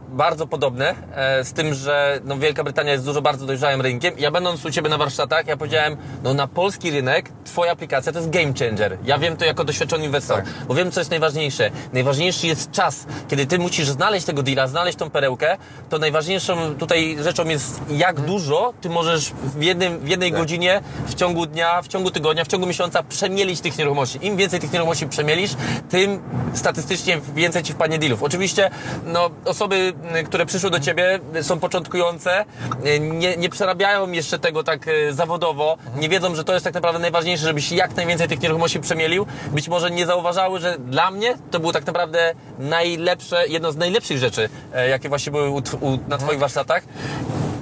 bardzo 0.10 0.48
podobne, 0.48 0.96
z 1.44 1.54
tym, 1.54 1.74
że 1.74 2.20
no 2.24 2.38
Wielka 2.38 2.64
Brytania 2.64 2.92
jest 2.92 3.06
dużo 3.06 3.22
bardzo 3.22 3.46
dojrzałym 3.46 3.82
rynkiem. 3.82 4.14
Ja 4.18 4.32
będąc 4.32 4.66
u 4.66 4.72
Ciebie 4.72 4.90
na 4.90 4.98
warsztatach, 4.98 5.48
ja 5.48 5.58
powiedziałem, 5.58 5.98
no 6.24 6.34
na 6.34 6.48
polski 6.48 6.92
rynek 6.92 7.30
Twoja 7.46 7.76
aplikacja 7.78 8.12
to 8.12 8.20
jest 8.20 8.30
game 8.30 8.54
changer. 8.60 8.98
Ja 9.06 9.18
wiem 9.18 9.38
to 9.38 9.46
jako 9.46 9.64
doświadczony 9.64 10.06
inwestor, 10.06 10.38
Tak. 10.38 10.46
bo 10.68 10.76
wiem 10.76 10.92
co 10.92 11.00
jest 11.00 11.10
najważniejsze. 11.10 11.72
Najważniejszy 11.94 12.48
jest 12.48 12.72
czas. 12.72 13.06
Kiedy 13.28 13.46
Ty 13.46 13.60
musisz 13.60 13.88
znaleźć 13.88 14.26
tego 14.26 14.44
deala, 14.44 14.68
znaleźć 14.68 14.98
tą 14.98 15.10
perełkę, 15.10 15.58
to 15.90 16.00
najważniejszą 16.00 16.76
tutaj 16.76 17.18
rzeczą 17.24 17.46
jest 17.46 17.82
jak 17.90 18.22
dużo 18.22 18.74
Ty 18.82 18.90
możesz 18.90 19.32
w, 19.32 19.64
jednym, 19.64 20.00
w 20.00 20.08
jednej 20.08 20.32
godzinie, 20.32 20.82
w 21.08 21.16
ciągu 21.16 21.46
dnia, 21.46 21.82
w 21.82 21.88
ciągu 21.88 22.12
tygodnia, 22.12 22.44
w 22.44 22.48
ciągu 22.48 22.68
miesiąca 22.68 23.04
przemielić 23.04 23.62
tych 23.62 23.78
nieruchomości. 23.78 24.20
Im 24.22 24.38
więcej 24.38 24.60
tych 24.60 24.72
nieruchomości 24.72 25.08
przemielisz, 25.08 25.52
tym 25.90 26.22
statystycznie 26.54 27.22
więcej 27.36 27.64
Ci 27.64 27.74
wpadnie 27.74 28.00
dealów. 28.00 28.24
Oczywiście 28.24 28.70
no, 29.06 29.30
osoby, 29.46 29.94
y, 30.20 30.24
które 30.24 30.46
przyszły 30.46 30.70
do 30.70 30.80
Ciebie 30.80 31.20
y, 31.36 31.44
są 31.44 31.60
początkujące, 31.60 32.46
y, 32.86 33.00
nie, 33.00 33.38
nie 33.38 33.50
przerabiają 33.50 34.12
jeszcze 34.12 34.40
tego 34.40 34.64
tak 34.64 34.86
zawodowo, 35.12 35.78
nie 35.96 36.10
wiedzą, 36.10 36.36
że 36.36 36.44
to 36.44 36.54
jest 36.54 36.64
tak 36.64 36.74
naprawdę 36.74 37.00
najważniejsze, 37.00 37.46
jak 37.72 37.96
najwięcej 37.96 38.28
tych 38.28 38.42
nieruchomości 38.42 38.80
przemielił. 38.80 39.26
Być 39.52 39.68
może 39.68 39.92
nie 39.92 40.06
zauważały, 40.06 40.60
że 40.60 40.78
dla 40.80 41.12
mnie 41.12 41.36
to 41.52 41.60
było 41.60 41.74
tak 41.74 41.86
naprawdę 41.86 42.34
najlepsze, 42.60 43.48
jedno 43.48 43.72
z 43.72 43.78
najlepszych 43.78 44.18
rzeczy, 44.18 44.50
e, 44.74 44.90
jakie 44.90 45.10
właśnie 45.10 45.32
były 45.32 45.50
u, 45.50 45.58
u, 45.58 45.98
na 46.08 46.18
Twoich 46.18 46.40
warsztatach, 46.40 46.84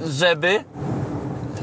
żeby 0.08 0.64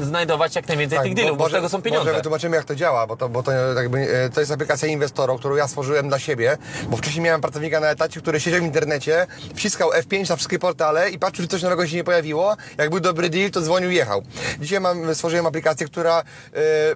znajdować 0.05 0.55
jak 0.55 0.67
najwięcej 0.67 0.99
tych 0.99 1.13
dealów, 1.13 1.37
bo, 1.37 1.49
z 1.49 1.51
tego 1.51 1.69
są 1.69 1.81
pieniądze. 1.81 2.05
Może 2.05 2.17
wytłumaczymy, 2.17 2.55
jak 2.55 2.65
to 2.65 2.75
działa, 2.75 3.07
bo 3.07 3.17
to, 3.17 3.29
bo 3.29 3.43
to, 3.43 3.51
jakby, 3.51 3.99
e, 3.99 4.29
to 4.29 4.39
jest 4.39 4.51
aplikacja 4.51 4.87
inwestora, 4.87 5.35
którą 5.37 5.55
ja 5.55 5.67
stworzyłem 5.67 6.07
dla 6.07 6.19
siebie, 6.19 6.57
bo 6.89 6.97
wcześniej 6.97 7.23
miałem 7.23 7.41
pracownika 7.41 7.79
na 7.79 7.87
etacie, 7.87 8.21
który 8.21 8.39
siedział 8.39 8.59
w 8.59 8.63
internecie, 8.63 9.27
wciskał 9.55 9.89
F5 9.89 10.29
na 10.29 10.35
wszystkie 10.35 10.59
portale 10.59 11.09
i 11.09 11.19
patrzył, 11.19 11.45
czy 11.45 11.49
coś 11.49 11.61
nowego 11.61 11.87
się 11.87 11.95
nie 11.95 12.03
pojawiło. 12.03 12.55
Jak 12.77 12.89
był 12.89 12.99
dobry 12.99 13.29
deal, 13.29 13.51
to 13.51 13.61
dzwonił 13.61 13.91
i 13.91 13.95
jechał. 13.95 14.23
Dzisiaj 14.59 14.79
mam, 14.79 15.15
stworzyłem 15.15 15.45
aplikację, 15.45 15.87
która 15.87 16.19
e, 16.19 16.23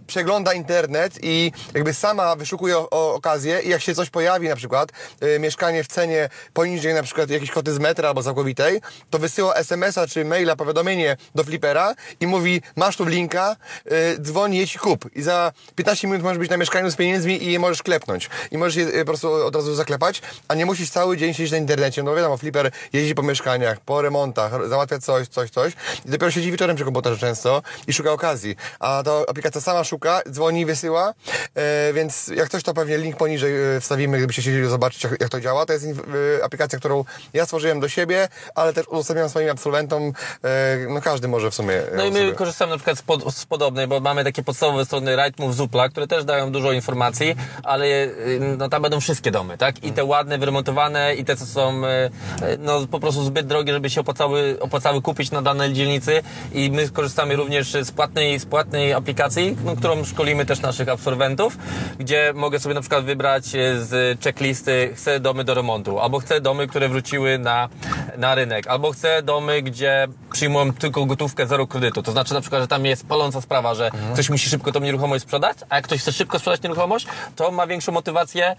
przegląda 0.07 0.53
internet 0.53 1.19
i 1.21 1.51
jakby 1.73 1.93
sama 1.93 2.35
wyszukuje 2.35 2.77
o, 2.77 2.89
o, 2.89 3.13
okazję 3.13 3.59
i 3.59 3.69
jak 3.69 3.81
się 3.81 3.95
coś 3.95 4.09
pojawi, 4.09 4.49
na 4.49 4.55
przykład 4.55 4.89
e, 5.21 5.39
mieszkanie 5.39 5.83
w 5.83 5.87
cenie 5.87 6.29
poniżej 6.53 6.93
na 6.93 7.03
przykład 7.03 7.29
jakiejś 7.29 7.51
koty 7.51 7.73
z 7.73 7.79
metra 7.79 8.09
albo 8.09 8.23
całkowitej, 8.23 8.81
to 9.09 9.19
wysyła 9.19 9.53
SMS-a 9.53 10.07
czy 10.07 10.25
maila, 10.25 10.55
powiadomienie 10.55 11.17
do 11.35 11.43
flipera 11.43 11.93
i 12.19 12.27
mówi, 12.27 12.61
masz 12.75 12.96
tu 12.97 13.05
linka, 13.05 13.55
y, 13.91 14.19
dzwoń, 14.19 14.53
jedź 14.55 14.77
kup. 14.77 15.09
I 15.15 15.21
za 15.21 15.51
15 15.75 16.07
minut 16.07 16.23
możesz 16.23 16.37
być 16.37 16.49
na 16.49 16.57
mieszkaniu 16.57 16.91
z 16.91 16.95
pieniędzmi 16.95 17.43
i 17.43 17.51
je 17.51 17.59
możesz 17.59 17.83
klepnąć. 17.83 18.29
I 18.51 18.57
możesz 18.57 18.75
je 18.75 18.87
y, 18.87 18.99
po 18.99 19.05
prostu 19.05 19.33
od 19.33 19.55
razu 19.55 19.75
zaklepać, 19.75 20.21
a 20.47 20.55
nie 20.55 20.65
musisz 20.65 20.89
cały 20.89 21.17
dzień 21.17 21.33
siedzieć 21.33 21.51
na 21.51 21.57
internecie. 21.57 22.03
No 22.03 22.15
wiadomo, 22.15 22.37
flipper 22.37 22.71
jeździ 22.93 23.15
po 23.15 23.23
mieszkaniach, 23.23 23.79
po 23.79 24.01
remontach, 24.01 24.67
załatwia 24.67 24.99
coś, 24.99 25.27
coś, 25.27 25.49
coś. 25.49 25.73
I 26.05 26.09
dopiero 26.09 26.31
siedzi 26.31 26.51
wieczorem 26.51 26.75
przy 26.75 26.85
komputerze 26.85 27.17
często 27.17 27.61
i 27.87 27.93
szuka 27.93 28.11
okazji. 28.11 28.55
A 28.79 29.01
to 29.05 29.25
aplikacja 29.29 29.61
sama 29.61 29.83
szuka, 29.83 30.21
dzwoni, 30.29 30.65
wysyła, 30.65 31.13
y, 31.89 31.93
więc 31.93 32.27
jak 32.27 32.49
coś 32.49 32.63
to 32.63 32.73
pewnie 32.73 32.97
link 32.97 33.17
poniżej 33.17 33.75
y, 33.75 33.81
wstawimy, 33.81 34.17
gdybyście 34.17 34.41
chcieli 34.41 34.65
zobaczyć, 34.69 35.03
jak, 35.03 35.21
jak 35.21 35.29
to 35.29 35.41
działa. 35.41 35.65
To 35.65 35.73
jest 35.73 35.85
y, 35.85 35.93
aplikacja, 36.43 36.79
którą 36.79 37.03
ja 37.33 37.45
stworzyłem 37.45 37.79
do 37.79 37.89
siebie, 37.89 38.27
ale 38.55 38.73
też 38.73 38.87
udostępniam 38.87 39.29
swoim 39.29 39.49
absolwentom. 39.49 40.07
Y, 40.07 40.13
no 40.89 41.01
każdy 41.01 41.27
może 41.27 41.51
w 41.51 41.55
sumie. 41.55 41.81
No 41.95 42.05
i 42.05 42.11
my 42.11 42.33
korzystamy 42.33 42.76
na 42.77 42.79
przykład 42.79 42.97
z, 42.97 43.01
pod, 43.01 43.35
z 43.35 43.45
podobnej, 43.45 43.87
bo 43.87 43.99
mamy 43.99 44.23
takie 44.23 44.43
podstawowe 44.43 44.85
strony 44.85 45.15
Rightmove, 45.15 45.53
Zupla, 45.53 45.89
które 45.89 46.07
też 46.07 46.25
dają 46.25 46.51
dużo 46.51 46.71
informacji, 46.71 47.35
ale 47.63 47.85
y, 47.85 48.55
no, 48.57 48.69
tam 48.69 48.81
będą 48.81 48.99
wszystkie 48.99 49.31
domy, 49.31 49.57
tak? 49.57 49.83
I 49.83 49.91
te 49.91 50.03
ładne, 50.03 50.37
wyremontowane, 50.37 51.15
i 51.15 51.25
te, 51.25 51.35
co 51.35 51.45
są 51.45 51.81
y, 51.83 51.87
y, 51.87 52.57
no, 52.59 52.87
po 52.91 52.99
prostu 52.99 53.23
zbyt 53.23 53.47
drogie, 53.47 53.73
żeby 53.73 53.89
się 53.89 54.01
opłacały, 54.01 54.57
opłacały 54.59 55.01
kupić 55.01 55.31
na 55.31 55.41
danej 55.41 55.73
dzielnicy. 55.73 56.21
I 56.53 56.71
my 56.71 56.89
korzystamy 56.89 57.35
również 57.35 57.71
z 57.71 57.91
płatnej, 57.91 58.39
z 58.39 58.45
płatnej 58.45 58.93
aplikacji, 58.93 59.57
no, 59.65 59.75
którą 59.75 60.05
szkolimy 60.05 60.45
też 60.45 60.59
naszych 60.59 60.89
absolwentów, 60.89 61.57
gdzie 61.99 62.33
mogę 62.35 62.59
sobie 62.59 62.75
na 62.75 62.81
przykład 62.81 63.05
wybrać 63.05 63.45
z 63.79 64.21
checklisty 64.23 64.91
chcę 64.95 65.19
domy 65.19 65.43
do 65.43 65.53
remontu, 65.53 65.99
albo 65.99 66.19
chcę 66.19 66.41
domy, 66.41 66.67
które 66.67 66.89
wróciły 66.89 67.39
na, 67.39 67.69
na 68.17 68.35
rynek, 68.35 68.67
albo 68.67 68.91
chcę 68.91 69.23
domy, 69.23 69.61
gdzie 69.61 70.07
przyjmują 70.31 70.73
tylko 70.73 71.05
gotówkę, 71.05 71.47
zero 71.47 71.67
kredytu. 71.67 72.03
To 72.03 72.11
znaczy 72.11 72.33
na 72.33 72.41
przykład, 72.41 72.66
że 72.67 72.69
tam 72.69 72.85
jest 72.85 73.05
paląca 73.05 73.41
sprawa, 73.41 73.75
że 73.75 73.91
ktoś 74.13 74.29
musi 74.29 74.49
szybko 74.49 74.71
tą 74.71 74.79
nieruchomość 74.79 75.23
sprzedać, 75.23 75.57
a 75.69 75.75
jak 75.75 75.85
ktoś 75.85 76.01
chce 76.01 76.11
szybko 76.11 76.39
sprzedać 76.39 76.61
nieruchomość, 76.61 77.07
to 77.35 77.51
ma 77.51 77.67
większą 77.67 77.91
motywację 77.91 78.55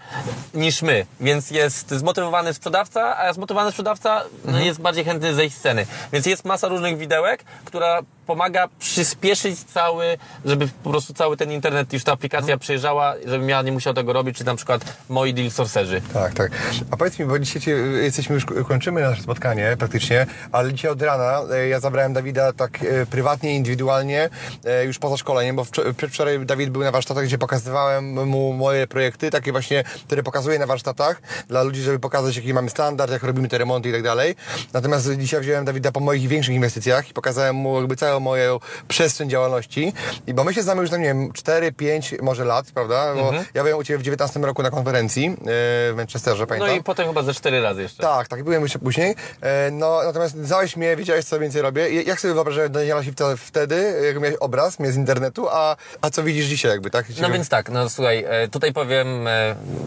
niż 0.53 0.81
my. 0.81 1.05
Więc 1.19 1.51
jest 1.51 1.91
zmotywowany 1.91 2.53
sprzedawca, 2.53 3.17
a 3.17 3.33
zmotywowany 3.33 3.71
sprzedawca 3.71 4.23
no, 4.45 4.59
jest 4.59 4.81
bardziej 4.81 5.05
chętny 5.05 5.33
zejść 5.33 5.55
z 5.55 5.61
ceny. 5.61 5.85
Więc 6.13 6.25
jest 6.25 6.45
masa 6.45 6.67
różnych 6.67 6.97
widełek, 6.97 7.43
która 7.65 8.01
pomaga 8.29 8.67
przyspieszyć 8.79 9.63
cały, 9.63 10.17
żeby 10.45 10.67
po 10.83 10.89
prostu 10.89 11.13
cały 11.13 11.37
ten 11.37 11.51
internet, 11.51 11.93
już 11.93 12.03
ta 12.03 12.11
aplikacja 12.11 12.57
przejeżdżała, 12.57 13.15
żebym 13.25 13.49
ja 13.49 13.61
nie 13.61 13.71
musiał 13.71 13.93
tego 13.93 14.13
robić, 14.13 14.37
czy 14.37 14.45
na 14.45 14.55
przykład 14.55 14.85
moi 15.09 15.33
deal 15.33 15.51
sourcerzy. 15.51 16.01
Tak, 16.13 16.33
tak. 16.33 16.51
A 16.91 16.97
powiedz 16.97 17.19
mi, 17.19 17.25
bo 17.25 17.39
dzisiaj 17.39 17.73
jesteśmy 18.01 18.35
już, 18.35 18.45
kończymy 18.67 19.01
nasze 19.01 19.21
spotkanie 19.21 19.75
praktycznie, 19.79 20.25
ale 20.51 20.73
dzisiaj 20.73 20.91
od 20.91 21.01
rana 21.01 21.41
e, 21.53 21.67
ja 21.67 21.79
zabrałem 21.79 22.13
Dawida 22.13 22.53
tak 22.53 22.83
e, 22.83 23.05
prywatnie, 23.05 23.55
indywidualnie, 23.55 24.29
e, 24.65 24.85
już 24.85 24.99
poza 24.99 25.17
szkoleniem, 25.17 25.55
bo 25.55 25.63
wczor- 25.63 25.93
przedwczoraj 25.93 26.45
Dawid 26.45 26.69
był 26.69 26.83
na 26.83 26.91
warsztatach, 26.91 27.23
gdzie 27.25 27.37
pokazywałem 27.37 28.27
mu 28.27 28.53
moje 28.53 28.87
projekty, 28.87 29.31
takie 29.31 29.51
właśnie, 29.51 29.83
które 30.05 30.23
pokazuję 30.23 30.59
na 30.59 30.65
warsztatach 30.65 31.21
dla 31.47 31.63
ludzi, 31.63 31.81
żeby 31.81 31.99
pokazać, 31.99 32.35
jaki 32.35 32.53
mamy 32.53 32.69
standard, 32.69 33.11
jak 33.11 33.23
robimy 33.23 33.47
te 33.47 33.57
remonty 33.57 33.89
i 33.89 33.91
tak 33.91 34.03
dalej. 34.03 34.35
Natomiast 34.73 35.17
dzisiaj 35.17 35.41
wziąłem 35.41 35.65
Dawida 35.65 35.91
po 35.91 35.99
moich 35.99 36.27
większych 36.27 36.55
inwestycjach 36.55 37.09
i 37.09 37.13
pokazałem 37.13 37.55
mu 37.55 37.79
jakby 37.79 37.95
całą 37.95 38.18
moją 38.19 38.59
przestrzeń 38.87 39.29
działalności. 39.29 39.93
I 40.27 40.33
bo 40.33 40.43
my 40.43 40.53
się 40.53 40.61
znamy 40.63 40.81
już, 40.81 40.91
tam, 40.91 41.01
nie 41.01 41.07
wiem, 41.07 41.31
4, 41.33 41.71
5 41.71 42.15
może 42.21 42.45
lat, 42.45 42.65
prawda? 42.73 43.15
Bo 43.15 43.31
ja 43.53 43.63
byłem 43.63 43.77
u 43.77 43.83
Ciebie 43.83 43.97
w 43.99 44.01
19 44.03 44.39
roku 44.39 44.63
na 44.63 44.69
konferencji 44.71 45.25
e, 45.27 45.33
w 45.45 45.93
Manchesterze, 45.97 46.41
No 46.43 46.47
pamiętam. 46.47 46.75
i 46.77 46.83
potem 46.83 47.07
chyba 47.07 47.23
ze 47.23 47.33
cztery 47.33 47.61
razy 47.61 47.81
jeszcze. 47.81 48.03
Tak, 48.03 48.27
tak, 48.27 48.43
byłem 48.43 48.61
jeszcze 48.63 48.79
później. 48.79 49.15
E, 49.41 49.71
No, 49.71 49.99
natomiast 50.03 50.35
znałeś 50.45 50.75
mnie, 50.75 50.95
wiedziałeś, 50.95 51.25
co 51.25 51.39
więcej 51.39 51.61
robię. 51.61 51.89
I 51.89 52.07
Jak 52.07 52.19
sobie 52.21 52.33
wyobrażałeś 52.33 52.71
Daniela 52.71 53.03
Sipca 53.03 53.25
wtedy, 53.37 54.01
jak 54.05 54.21
miałeś 54.21 54.37
obraz 54.39 54.79
mnie 54.79 54.91
z 54.91 54.95
internetu, 54.95 55.47
a, 55.51 55.75
a 56.01 56.09
co 56.09 56.23
widzisz 56.23 56.45
dzisiaj 56.45 56.71
jakby, 56.71 56.89
tak? 56.89 57.05
No 57.21 57.29
więc 57.29 57.49
tak, 57.49 57.69
no 57.69 57.89
słuchaj, 57.89 58.25
e, 58.27 58.47
tutaj 58.47 58.73
powiem 58.73 59.07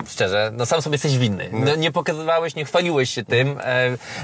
szczerze, 0.09 0.51
no 0.55 0.67
sam 0.67 0.83
sobie 0.83 0.95
jesteś 0.95 1.19
winny. 1.19 1.49
No, 1.53 1.77
nie 1.77 1.93
pokazywałeś, 1.93 2.55
nie 2.55 2.65
chwaliłeś 2.65 3.11
się 3.11 3.25
tym, 3.25 3.57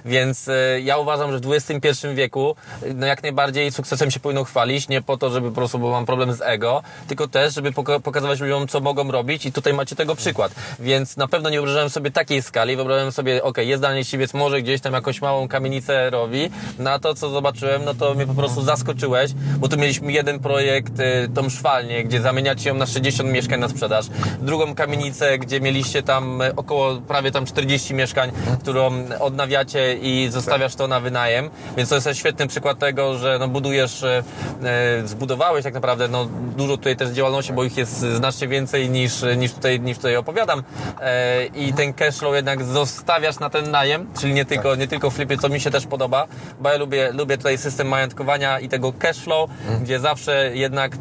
więc 0.04 0.46
ja 0.82 0.98
uważam, 0.98 1.32
że 1.32 1.38
w 1.38 1.52
XXI 1.52 2.06
wieku 2.14 2.56
no 2.94 3.06
jak 3.06 3.22
najbardziej 3.22 3.72
sukcesem 3.98 4.10
się 4.10 4.20
powinno 4.20 4.44
chwalić, 4.44 4.88
nie 4.88 5.02
po 5.02 5.16
to, 5.16 5.30
żeby 5.30 5.48
po 5.48 5.54
prostu, 5.54 5.78
bo 5.78 5.90
mam 5.90 6.06
problem 6.06 6.32
z 6.32 6.40
ego, 6.40 6.82
tylko 7.08 7.28
też, 7.28 7.54
żeby 7.54 7.72
poka- 7.72 8.00
pokazywać 8.00 8.40
ludziom, 8.40 8.68
co 8.68 8.80
mogą 8.80 9.10
robić 9.12 9.46
i 9.46 9.52
tutaj 9.52 9.72
macie 9.72 9.96
tego 9.96 10.14
przykład. 10.14 10.52
Więc 10.80 11.16
na 11.16 11.28
pewno 11.28 11.50
nie 11.50 11.56
wyobrażałem 11.56 11.90
sobie 11.90 12.10
takiej 12.10 12.42
skali, 12.42 12.76
wyobrażałem 12.76 13.12
sobie, 13.12 13.42
ok, 13.42 13.58
jest 13.58 13.82
Daniel 13.82 14.04
Siwiec, 14.04 14.34
może 14.34 14.62
gdzieś 14.62 14.80
tam 14.80 14.92
jakąś 14.92 15.20
małą 15.20 15.48
kamienicę 15.48 16.10
robi, 16.10 16.50
na 16.78 16.98
to, 16.98 17.14
co 17.14 17.30
zobaczyłem, 17.30 17.84
no 17.84 17.94
to 17.94 18.14
mnie 18.14 18.26
po 18.26 18.34
prostu 18.34 18.62
zaskoczyłeś, 18.62 19.30
bo 19.58 19.68
tu 19.68 19.76
mieliśmy 19.76 20.12
jeden 20.12 20.38
projekt, 20.38 21.00
y, 21.00 21.28
tą 21.34 21.50
szwalnię, 21.50 22.04
gdzie 22.04 22.20
zamieniacie 22.20 22.68
ją 22.68 22.74
na 22.74 22.86
60 22.86 23.30
mieszkań 23.30 23.60
na 23.60 23.68
sprzedaż, 23.68 24.06
drugą 24.40 24.74
kamienicę, 24.74 25.38
gdzie 25.38 25.60
mieliście 25.60 26.02
tam 26.02 26.42
y, 26.42 26.54
około 26.56 26.96
prawie 26.96 27.30
tam 27.32 27.46
40 27.46 27.94
mieszkań, 27.94 28.30
którą 28.60 28.92
odnawiacie 29.20 29.94
i 29.94 30.28
zostawiasz 30.30 30.74
to 30.74 30.88
na 30.88 31.00
wynajem, 31.00 31.50
więc 31.76 31.88
to 31.88 31.94
jest 31.94 32.08
świetny 32.14 32.46
przykład 32.46 32.78
tego, 32.78 33.18
że 33.18 33.36
no 33.38 33.48
budujesz, 33.78 34.02
y, 34.02 34.22
y, 35.04 35.08
zbudowałeś 35.08 35.64
tak 35.64 35.74
naprawdę 35.74 36.08
no, 36.08 36.28
dużo 36.56 36.76
tutaj 36.76 36.96
też 36.96 37.10
działalności, 37.10 37.52
bo 37.52 37.64
ich 37.64 37.76
jest 37.76 38.00
znacznie 38.00 38.48
więcej 38.48 38.90
niż, 38.90 39.24
niż, 39.36 39.52
tutaj, 39.52 39.80
niż 39.80 39.96
tutaj 39.96 40.16
opowiadam. 40.16 40.62
E, 41.00 41.46
i 41.46 41.72
ten 41.72 41.94
cashflow 41.94 42.34
jednak 42.34 42.64
zostawiasz 42.64 43.38
na 43.38 43.50
ten 43.50 43.70
najem, 43.70 44.06
czyli 44.20 44.34
nie 44.34 44.44
tylko, 44.44 44.74
nie 44.74 44.88
tylko 44.88 45.10
w 45.10 45.14
flipie, 45.14 45.36
co 45.38 45.48
mi 45.48 45.60
się 45.60 45.70
też 45.70 45.86
podoba, 45.86 46.26
bo 46.60 46.68
ja 46.68 46.78
lubię, 46.78 47.12
lubię 47.12 47.36
tutaj 47.36 47.58
system 47.58 47.88
majątkowania 47.88 48.60
i 48.60 48.68
tego 48.68 48.92
cashflow, 48.92 49.50
gdzie 49.82 50.00
zawsze 50.00 50.50
jednak, 50.54 50.92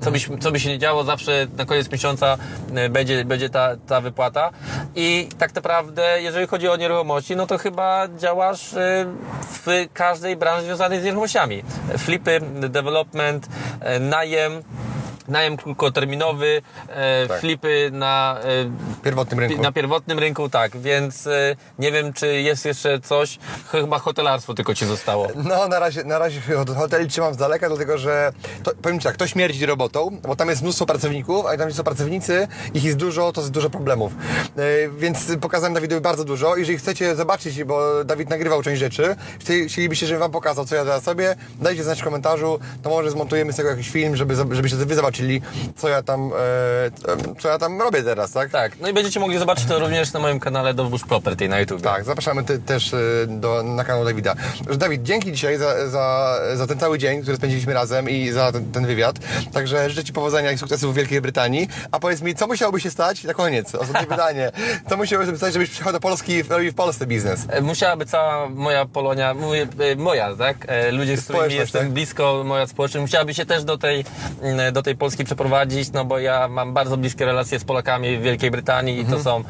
co, 0.00 0.10
byś, 0.10 0.28
co 0.40 0.52
by 0.52 0.60
się 0.60 0.68
nie 0.68 0.78
działo, 0.78 1.04
zawsze 1.04 1.46
na 1.56 1.64
koniec 1.64 1.90
miesiąca 1.90 2.36
e, 2.74 2.88
będzie, 2.88 3.24
będzie 3.24 3.50
ta, 3.50 3.76
ta 3.86 4.00
wypłata. 4.00 4.50
I 4.94 5.28
tak 5.38 5.54
naprawdę, 5.54 6.22
jeżeli 6.22 6.46
chodzi 6.46 6.68
o 6.68 6.76
nieruchomości, 6.76 7.36
no 7.36 7.46
to 7.46 7.58
chyba 7.58 8.08
działasz 8.18 8.74
e, 8.74 9.06
w 9.42 9.86
każdej 9.92 10.36
branży 10.36 10.64
związanej 10.64 11.00
z 11.00 11.04
nieruchomościami. 11.04 11.62
Flipy, 11.98 12.23
development, 12.68 13.48
e, 13.80 13.98
najem, 13.98 14.62
najem 15.28 15.56
krótkoterminowy, 15.56 16.62
e, 16.88 17.26
Tak. 17.28 17.40
flipy 17.40 17.90
na, 17.92 18.38
e, 18.44 19.02
Pierwotnym 19.04 19.40
rynku. 19.40 19.62
na 19.62 19.72
pierwotnym 19.72 20.18
rynku, 20.18 20.48
tak, 20.48 20.76
więc 20.76 21.26
e, 21.26 21.56
nie 21.78 21.92
wiem, 21.92 22.12
czy 22.12 22.40
jest 22.42 22.64
jeszcze 22.64 23.00
coś, 23.00 23.38
chyba 23.72 23.98
hotelarstwo 23.98 24.54
tylko 24.54 24.74
ci 24.74 24.86
zostało. 24.86 25.28
No, 25.34 25.68
na 25.68 25.78
razie, 25.78 26.04
na 26.04 26.18
razie 26.18 26.40
hoteli 26.76 27.08
trzymam 27.08 27.34
z 27.34 27.36
daleka, 27.36 27.68
dlatego 27.68 27.98
że 27.98 28.32
to, 28.62 28.70
powiem 28.82 28.98
Ci 29.00 29.04
tak, 29.04 29.16
to 29.16 29.26
śmierdzi 29.26 29.66
robotą, 29.66 30.18
bo 30.22 30.36
tam 30.36 30.48
jest 30.48 30.62
mnóstwo 30.62 30.86
pracowników, 30.86 31.46
a 31.46 31.50
jak 31.50 31.60
tam 31.60 31.72
są 31.72 31.84
pracownicy, 31.84 32.48
ich 32.74 32.84
jest 32.84 32.96
dużo, 32.96 33.32
to 33.32 33.40
jest 33.40 33.52
dużo 33.52 33.70
problemów. 33.70 34.12
E, 34.56 34.88
więc 34.98 35.26
pokazałem 35.40 35.74
Dawidowi 35.74 36.00
bardzo 36.00 36.24
dużo. 36.24 36.56
Jeżeli 36.56 36.78
chcecie 36.78 37.16
zobaczyć, 37.16 37.64
bo 37.64 38.04
Dawid 38.04 38.30
nagrywał 38.30 38.62
część 38.62 38.80
rzeczy, 38.80 39.16
chci- 39.40 39.68
chcielibyście, 39.68 40.06
żebym 40.06 40.20
Wam 40.20 40.30
pokazał, 40.30 40.64
co 40.66 40.74
ja 40.76 40.84
teraz 40.84 41.02
sobie, 41.04 41.36
dajcie 41.60 41.84
znać 41.84 42.00
w 42.00 42.04
komentarzu, 42.04 42.58
to 42.82 42.90
może 42.90 43.10
zmontujemy 43.10 43.52
z 43.52 43.56
tego 43.56 43.68
jakiś 43.68 43.90
film, 43.90 44.16
żeby, 44.16 44.34
żebyście 44.50 44.76
Wy 44.76 44.94
zobaczyli, 44.94 45.13
co 45.76 45.88
ja 45.88 46.02
tam, 46.02 46.30
e, 47.34 47.34
co 47.40 47.48
ja 47.48 47.58
tam 47.58 47.80
robię 47.80 48.02
teraz, 48.02 48.32
tak? 48.32 48.50
Tak, 48.50 48.80
no 48.80 48.88
i 48.88 48.92
będziecie 48.92 49.20
mogli 49.20 49.38
zobaczyć 49.38 49.64
to 49.64 49.78
również 49.78 50.12
na 50.12 50.20
moim 50.20 50.40
kanale 50.40 50.74
Dowóz 50.74 51.02
Property 51.02 51.48
na 51.48 51.60
YouTube. 51.60 51.82
Tak, 51.82 52.04
zapraszamy 52.04 52.44
ty, 52.44 52.58
też 52.58 52.92
y, 52.92 53.26
do, 53.28 53.62
na 53.62 53.84
kanał 53.84 54.04
Dawida. 54.04 54.34
Dawid, 54.78 55.02
dzięki 55.02 55.32
dzisiaj 55.32 55.58
za, 55.58 55.88
za, 55.88 56.38
za 56.54 56.66
ten 56.66 56.78
cały 56.78 56.98
dzień, 56.98 57.22
który 57.22 57.36
spędziliśmy 57.36 57.74
razem 57.74 58.10
i 58.10 58.30
za 58.30 58.52
ten, 58.52 58.72
ten 58.72 58.86
wywiad. 58.86 59.16
Także 59.52 59.90
życzę 59.90 60.04
Ci 60.04 60.12
powodzenia 60.12 60.52
i 60.52 60.58
sukcesów 60.58 60.92
w 60.92 60.96
Wielkiej 60.96 61.20
Brytanii. 61.20 61.68
A 61.92 62.00
powiedz 62.00 62.22
mi, 62.22 62.34
co 62.34 62.46
musiałoby 62.46 62.80
się 62.80 62.90
stać, 62.90 63.24
na 63.24 63.34
koniec, 63.34 63.74
ostatnie 63.74 64.06
pytanie, 64.06 64.52
co 64.88 64.96
musiałoby 64.96 65.30
się 65.30 65.36
stać, 65.36 65.52
żebyś 65.52 65.70
przyjechał 65.70 65.92
do 65.92 66.00
Polski 66.00 66.32
i 66.32 66.42
robił 66.42 66.72
w 66.72 66.74
Polsce 66.74 67.06
biznes? 67.06 67.46
E, 67.48 67.60
Musiałaby 67.60 68.06
cała 68.06 68.48
moja 68.48 68.84
Polonia, 68.86 69.34
mówię, 69.34 69.66
e, 69.78 69.96
moja, 69.96 70.36
tak? 70.36 70.56
E, 70.68 70.90
Ludzie, 70.92 71.16
z 71.16 71.24
którymi 71.24 71.54
jestem 71.54 71.82
tak? 71.82 71.90
blisko, 71.90 72.42
moja 72.44 72.66
społeczność, 72.66 73.02
musiałaby 73.02 73.34
się 73.34 73.46
też 73.46 73.64
do 73.64 73.78
tej, 73.78 74.04
do 74.72 74.82
tej 74.82 74.96
Polski 75.04 75.24
przeprowadzić, 75.24 75.92
no 75.92 76.04
bo 76.04 76.18
ja 76.18 76.48
mam 76.48 76.72
bardzo 76.74 76.96
bliskie 76.96 77.24
relacje 77.24 77.58
z 77.58 77.64
Polakami 77.64 78.18
w 78.18 78.22
Wielkiej 78.22 78.50
Brytanii 78.50 78.94
i 79.00 79.04
to 79.04 79.16
Mhm. 79.16 79.22
są 79.22 79.44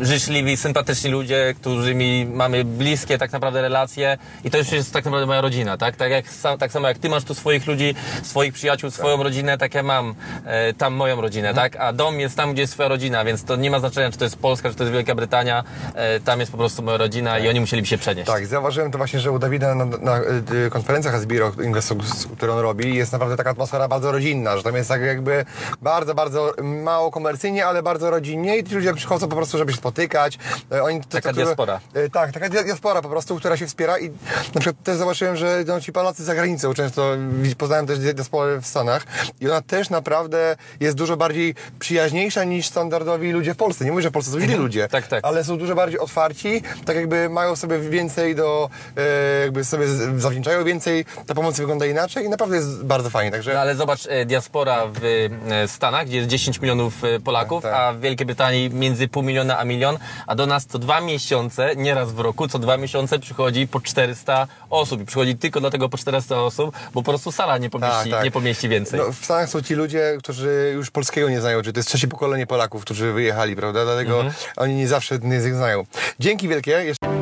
e, 0.00 0.04
życzliwi, 0.06 0.56
sympatyczni 0.56 1.10
ludzie, 1.10 1.54
którymi 1.60 2.26
mamy 2.26 2.64
bliskie 2.64 3.18
tak 3.18 3.32
naprawdę 3.32 3.62
relacje 3.62 4.18
i 4.44 4.50
to 4.50 4.58
już 4.58 4.72
jest 4.72 4.92
tak 4.92 5.04
naprawdę 5.04 5.26
moja 5.26 5.40
rodzina, 5.40 5.76
tak? 5.76 5.96
Tak, 5.96 6.10
jak, 6.10 6.24
tak 6.58 6.72
samo 6.72 6.88
jak 6.88 6.98
ty 6.98 7.08
masz 7.08 7.24
tu 7.24 7.34
swoich 7.34 7.66
ludzi, 7.66 7.94
swoich 8.22 8.54
przyjaciół, 8.54 8.90
swoją 8.90 9.22
rodzinę, 9.22 9.58
tak 9.58 9.74
ja 9.74 9.82
mam 9.82 10.14
e, 10.44 10.72
tam 10.74 10.94
moją 10.94 11.20
rodzinę, 11.20 11.48
Mhm. 11.48 11.70
tak? 11.70 11.80
A 11.80 11.92
dom 11.92 12.20
jest 12.20 12.36
tam, 12.36 12.52
gdzie 12.52 12.62
jest 12.62 12.72
twoja 12.72 12.88
rodzina, 12.88 13.24
więc 13.24 13.44
to 13.44 13.56
nie 13.56 13.70
ma 13.70 13.78
znaczenia, 13.80 14.10
czy 14.10 14.18
to 14.18 14.24
jest 14.24 14.36
Polska, 14.36 14.70
czy 14.70 14.74
to 14.74 14.84
jest 14.84 14.92
Wielka 14.94 15.14
Brytania, 15.14 15.64
e, 15.94 16.20
tam 16.20 16.40
jest 16.40 16.52
po 16.52 16.58
prostu 16.58 16.82
moja 16.82 16.96
rodzina 16.96 17.38
i 17.38 17.48
oni 17.48 17.60
musieliby 17.60 17.88
się 17.88 17.98
przenieść. 17.98 18.26
Tak, 18.26 18.46
zauważyłem 18.46 18.90
to 18.90 18.98
właśnie, 18.98 19.20
że 19.20 19.30
u 19.30 19.38
Dawida 19.38 19.74
na, 19.74 19.84
na, 19.84 20.20
y, 20.66 20.70
konferencjach 20.70 21.14
Asbiro, 21.14 21.52
Investor, 21.64 21.98
które 22.36 22.52
on 22.52 22.58
robi, 22.58 22.94
jest 22.94 23.12
naprawdę 23.12 23.36
taka 23.36 23.50
atmosfera 23.50 23.88
bardzo 23.88 24.12
rodzinna, 24.12 24.51
że 24.56 24.62
tam 24.62 24.76
jest 24.76 24.88
tak 24.88 25.02
jakby 25.02 25.44
bardzo, 25.82 26.14
bardzo 26.14 26.54
mało 26.62 27.10
komercyjnie, 27.10 27.66
ale 27.66 27.82
bardzo 27.82 28.10
rodzinnie 28.10 28.58
i 28.58 28.64
ci 28.64 28.74
ludzie 28.74 28.94
przychodzą 28.94 29.28
po 29.28 29.36
prostu, 29.36 29.58
żeby 29.58 29.72
się 29.72 29.78
spotykać. 29.78 30.38
E, 30.72 30.82
Oni, 30.82 31.00
to, 31.00 31.06
Taka 31.08 31.28
to, 31.28 31.32
które- 31.32 31.44
diaspora. 31.46 31.80
E, 31.94 32.08
Tak, 32.10 32.32
taka 32.32 32.48
dia- 32.48 32.64
diaspora 32.64 33.02
po 33.02 33.08
prostu, 33.08 33.36
która 33.36 33.56
się 33.56 33.66
wspiera 33.66 33.98
i 33.98 34.10
na 34.54 34.60
przykład 34.60 34.76
też 34.84 34.96
zobaczyłem, 34.96 35.36
że 35.36 35.64
no, 35.66 35.80
ci 35.80 35.92
Polacy 35.92 36.24
za 36.24 36.34
granicą 36.34 36.74
często, 36.74 37.10
poznałem 37.58 37.86
też 37.86 37.98
dia- 37.98 38.14
diasporę 38.14 38.60
w 38.60 38.66
Stanach 38.66 39.02
i 39.40 39.48
ona 39.50 39.60
też 39.62 39.90
naprawdę 39.90 40.56
jest 40.80 40.96
dużo 40.96 41.16
bardziej 41.16 41.54
przyjaźniejsza 41.78 42.44
niż 42.44 42.66
standardowi 42.66 43.32
ludzie 43.32 43.54
w 43.54 43.56
Polsce. 43.56 43.84
Nie 43.84 43.90
mówię, 43.90 44.02
że 44.02 44.08
w 44.08 44.12
Polsce 44.12 44.32
są 44.32 44.40
źli 44.40 44.54
ludzie, 44.54 44.88
Tak, 44.88 45.06
tak. 45.06 45.24
ale 45.24 45.44
są 45.44 45.58
dużo 45.58 45.74
bardziej 45.74 45.98
otwarci, 46.00 46.62
tak 46.84 46.96
jakby 46.96 47.28
mają 47.28 47.56
sobie 47.56 47.78
więcej 47.78 48.34
do, 48.34 48.70
e, 48.96 49.40
jakby 49.40 49.64
sobie 49.64 49.86
zawdzięczają 50.16 50.64
więcej, 50.64 51.04
ta 51.26 51.34
pomoc 51.34 51.56
wygląda 51.58 51.86
inaczej 51.86 52.24
i 52.24 52.28
naprawdę 52.28 52.56
jest 52.56 52.84
bardzo 52.84 53.10
fajnie, 53.10 53.30
także... 53.30 53.54
No 53.54 53.60
ale 53.60 53.74
zobacz, 53.74 54.06
e, 54.06 54.26
diaspora 54.42 54.86
w 54.86 55.04
e, 55.52 55.68
Stanach, 55.68 56.06
gdzie 56.06 56.16
jest 56.16 56.28
10 56.28 56.60
milionów 56.60 57.04
e, 57.04 57.20
Polaków, 57.20 57.62
Tak, 57.62 57.72
tak. 57.72 57.80
a 57.80 57.92
w 57.92 58.00
Wielkiej 58.00 58.26
Brytanii 58.26 58.70
między 58.70 59.08
pół 59.08 59.22
miliona 59.22 59.58
a 59.58 59.64
milion, 59.64 59.98
a 60.26 60.34
do 60.34 60.46
nas 60.46 60.66
co 60.66 60.78
dwa 60.78 61.00
miesiące, 61.00 61.76
nieraz 61.76 62.12
w 62.12 62.18
roku, 62.20 62.48
co 62.48 62.58
dwa 62.58 62.76
miesiące 62.76 63.18
przychodzi 63.18 63.68
po 63.68 63.80
400 63.80 64.46
osób. 64.70 65.00
I 65.00 65.04
przychodzi 65.04 65.36
tylko 65.36 65.60
dlatego 65.60 65.88
po 65.88 65.98
400 65.98 66.40
osób, 66.42 66.74
bo 66.94 67.02
po 67.02 67.10
prostu 67.10 67.32
sala 67.32 67.58
nie 67.58 67.70
pomieści, 67.70 68.12
nie 68.24 68.30
pomieści 68.30 68.68
więcej. 68.68 69.00
No, 69.00 69.12
w 69.12 69.24
Stanach 69.24 69.48
są 69.48 69.62
ci 69.62 69.74
ludzie, 69.74 70.14
którzy 70.18 70.72
już 70.74 70.90
polskiego 70.90 71.28
nie 71.28 71.40
znają, 71.40 71.62
czy 71.62 71.72
to 71.72 71.78
jest 71.78 71.88
trzecie 71.88 72.08
pokolenie 72.08 72.46
Polaków, 72.46 72.82
którzy 72.82 73.12
wyjechali, 73.12 73.56
prawda? 73.56 73.84
Dlatego 73.84 74.16
Mhm. 74.16 74.34
oni 74.56 74.74
nie 74.74 74.88
zawsze 74.88 75.18
ten 75.18 75.32
język 75.32 75.54
znają. 75.54 75.84
Dzięki 76.18 76.48
wielkie. 76.48 76.70
Jeszcze... 76.70 77.21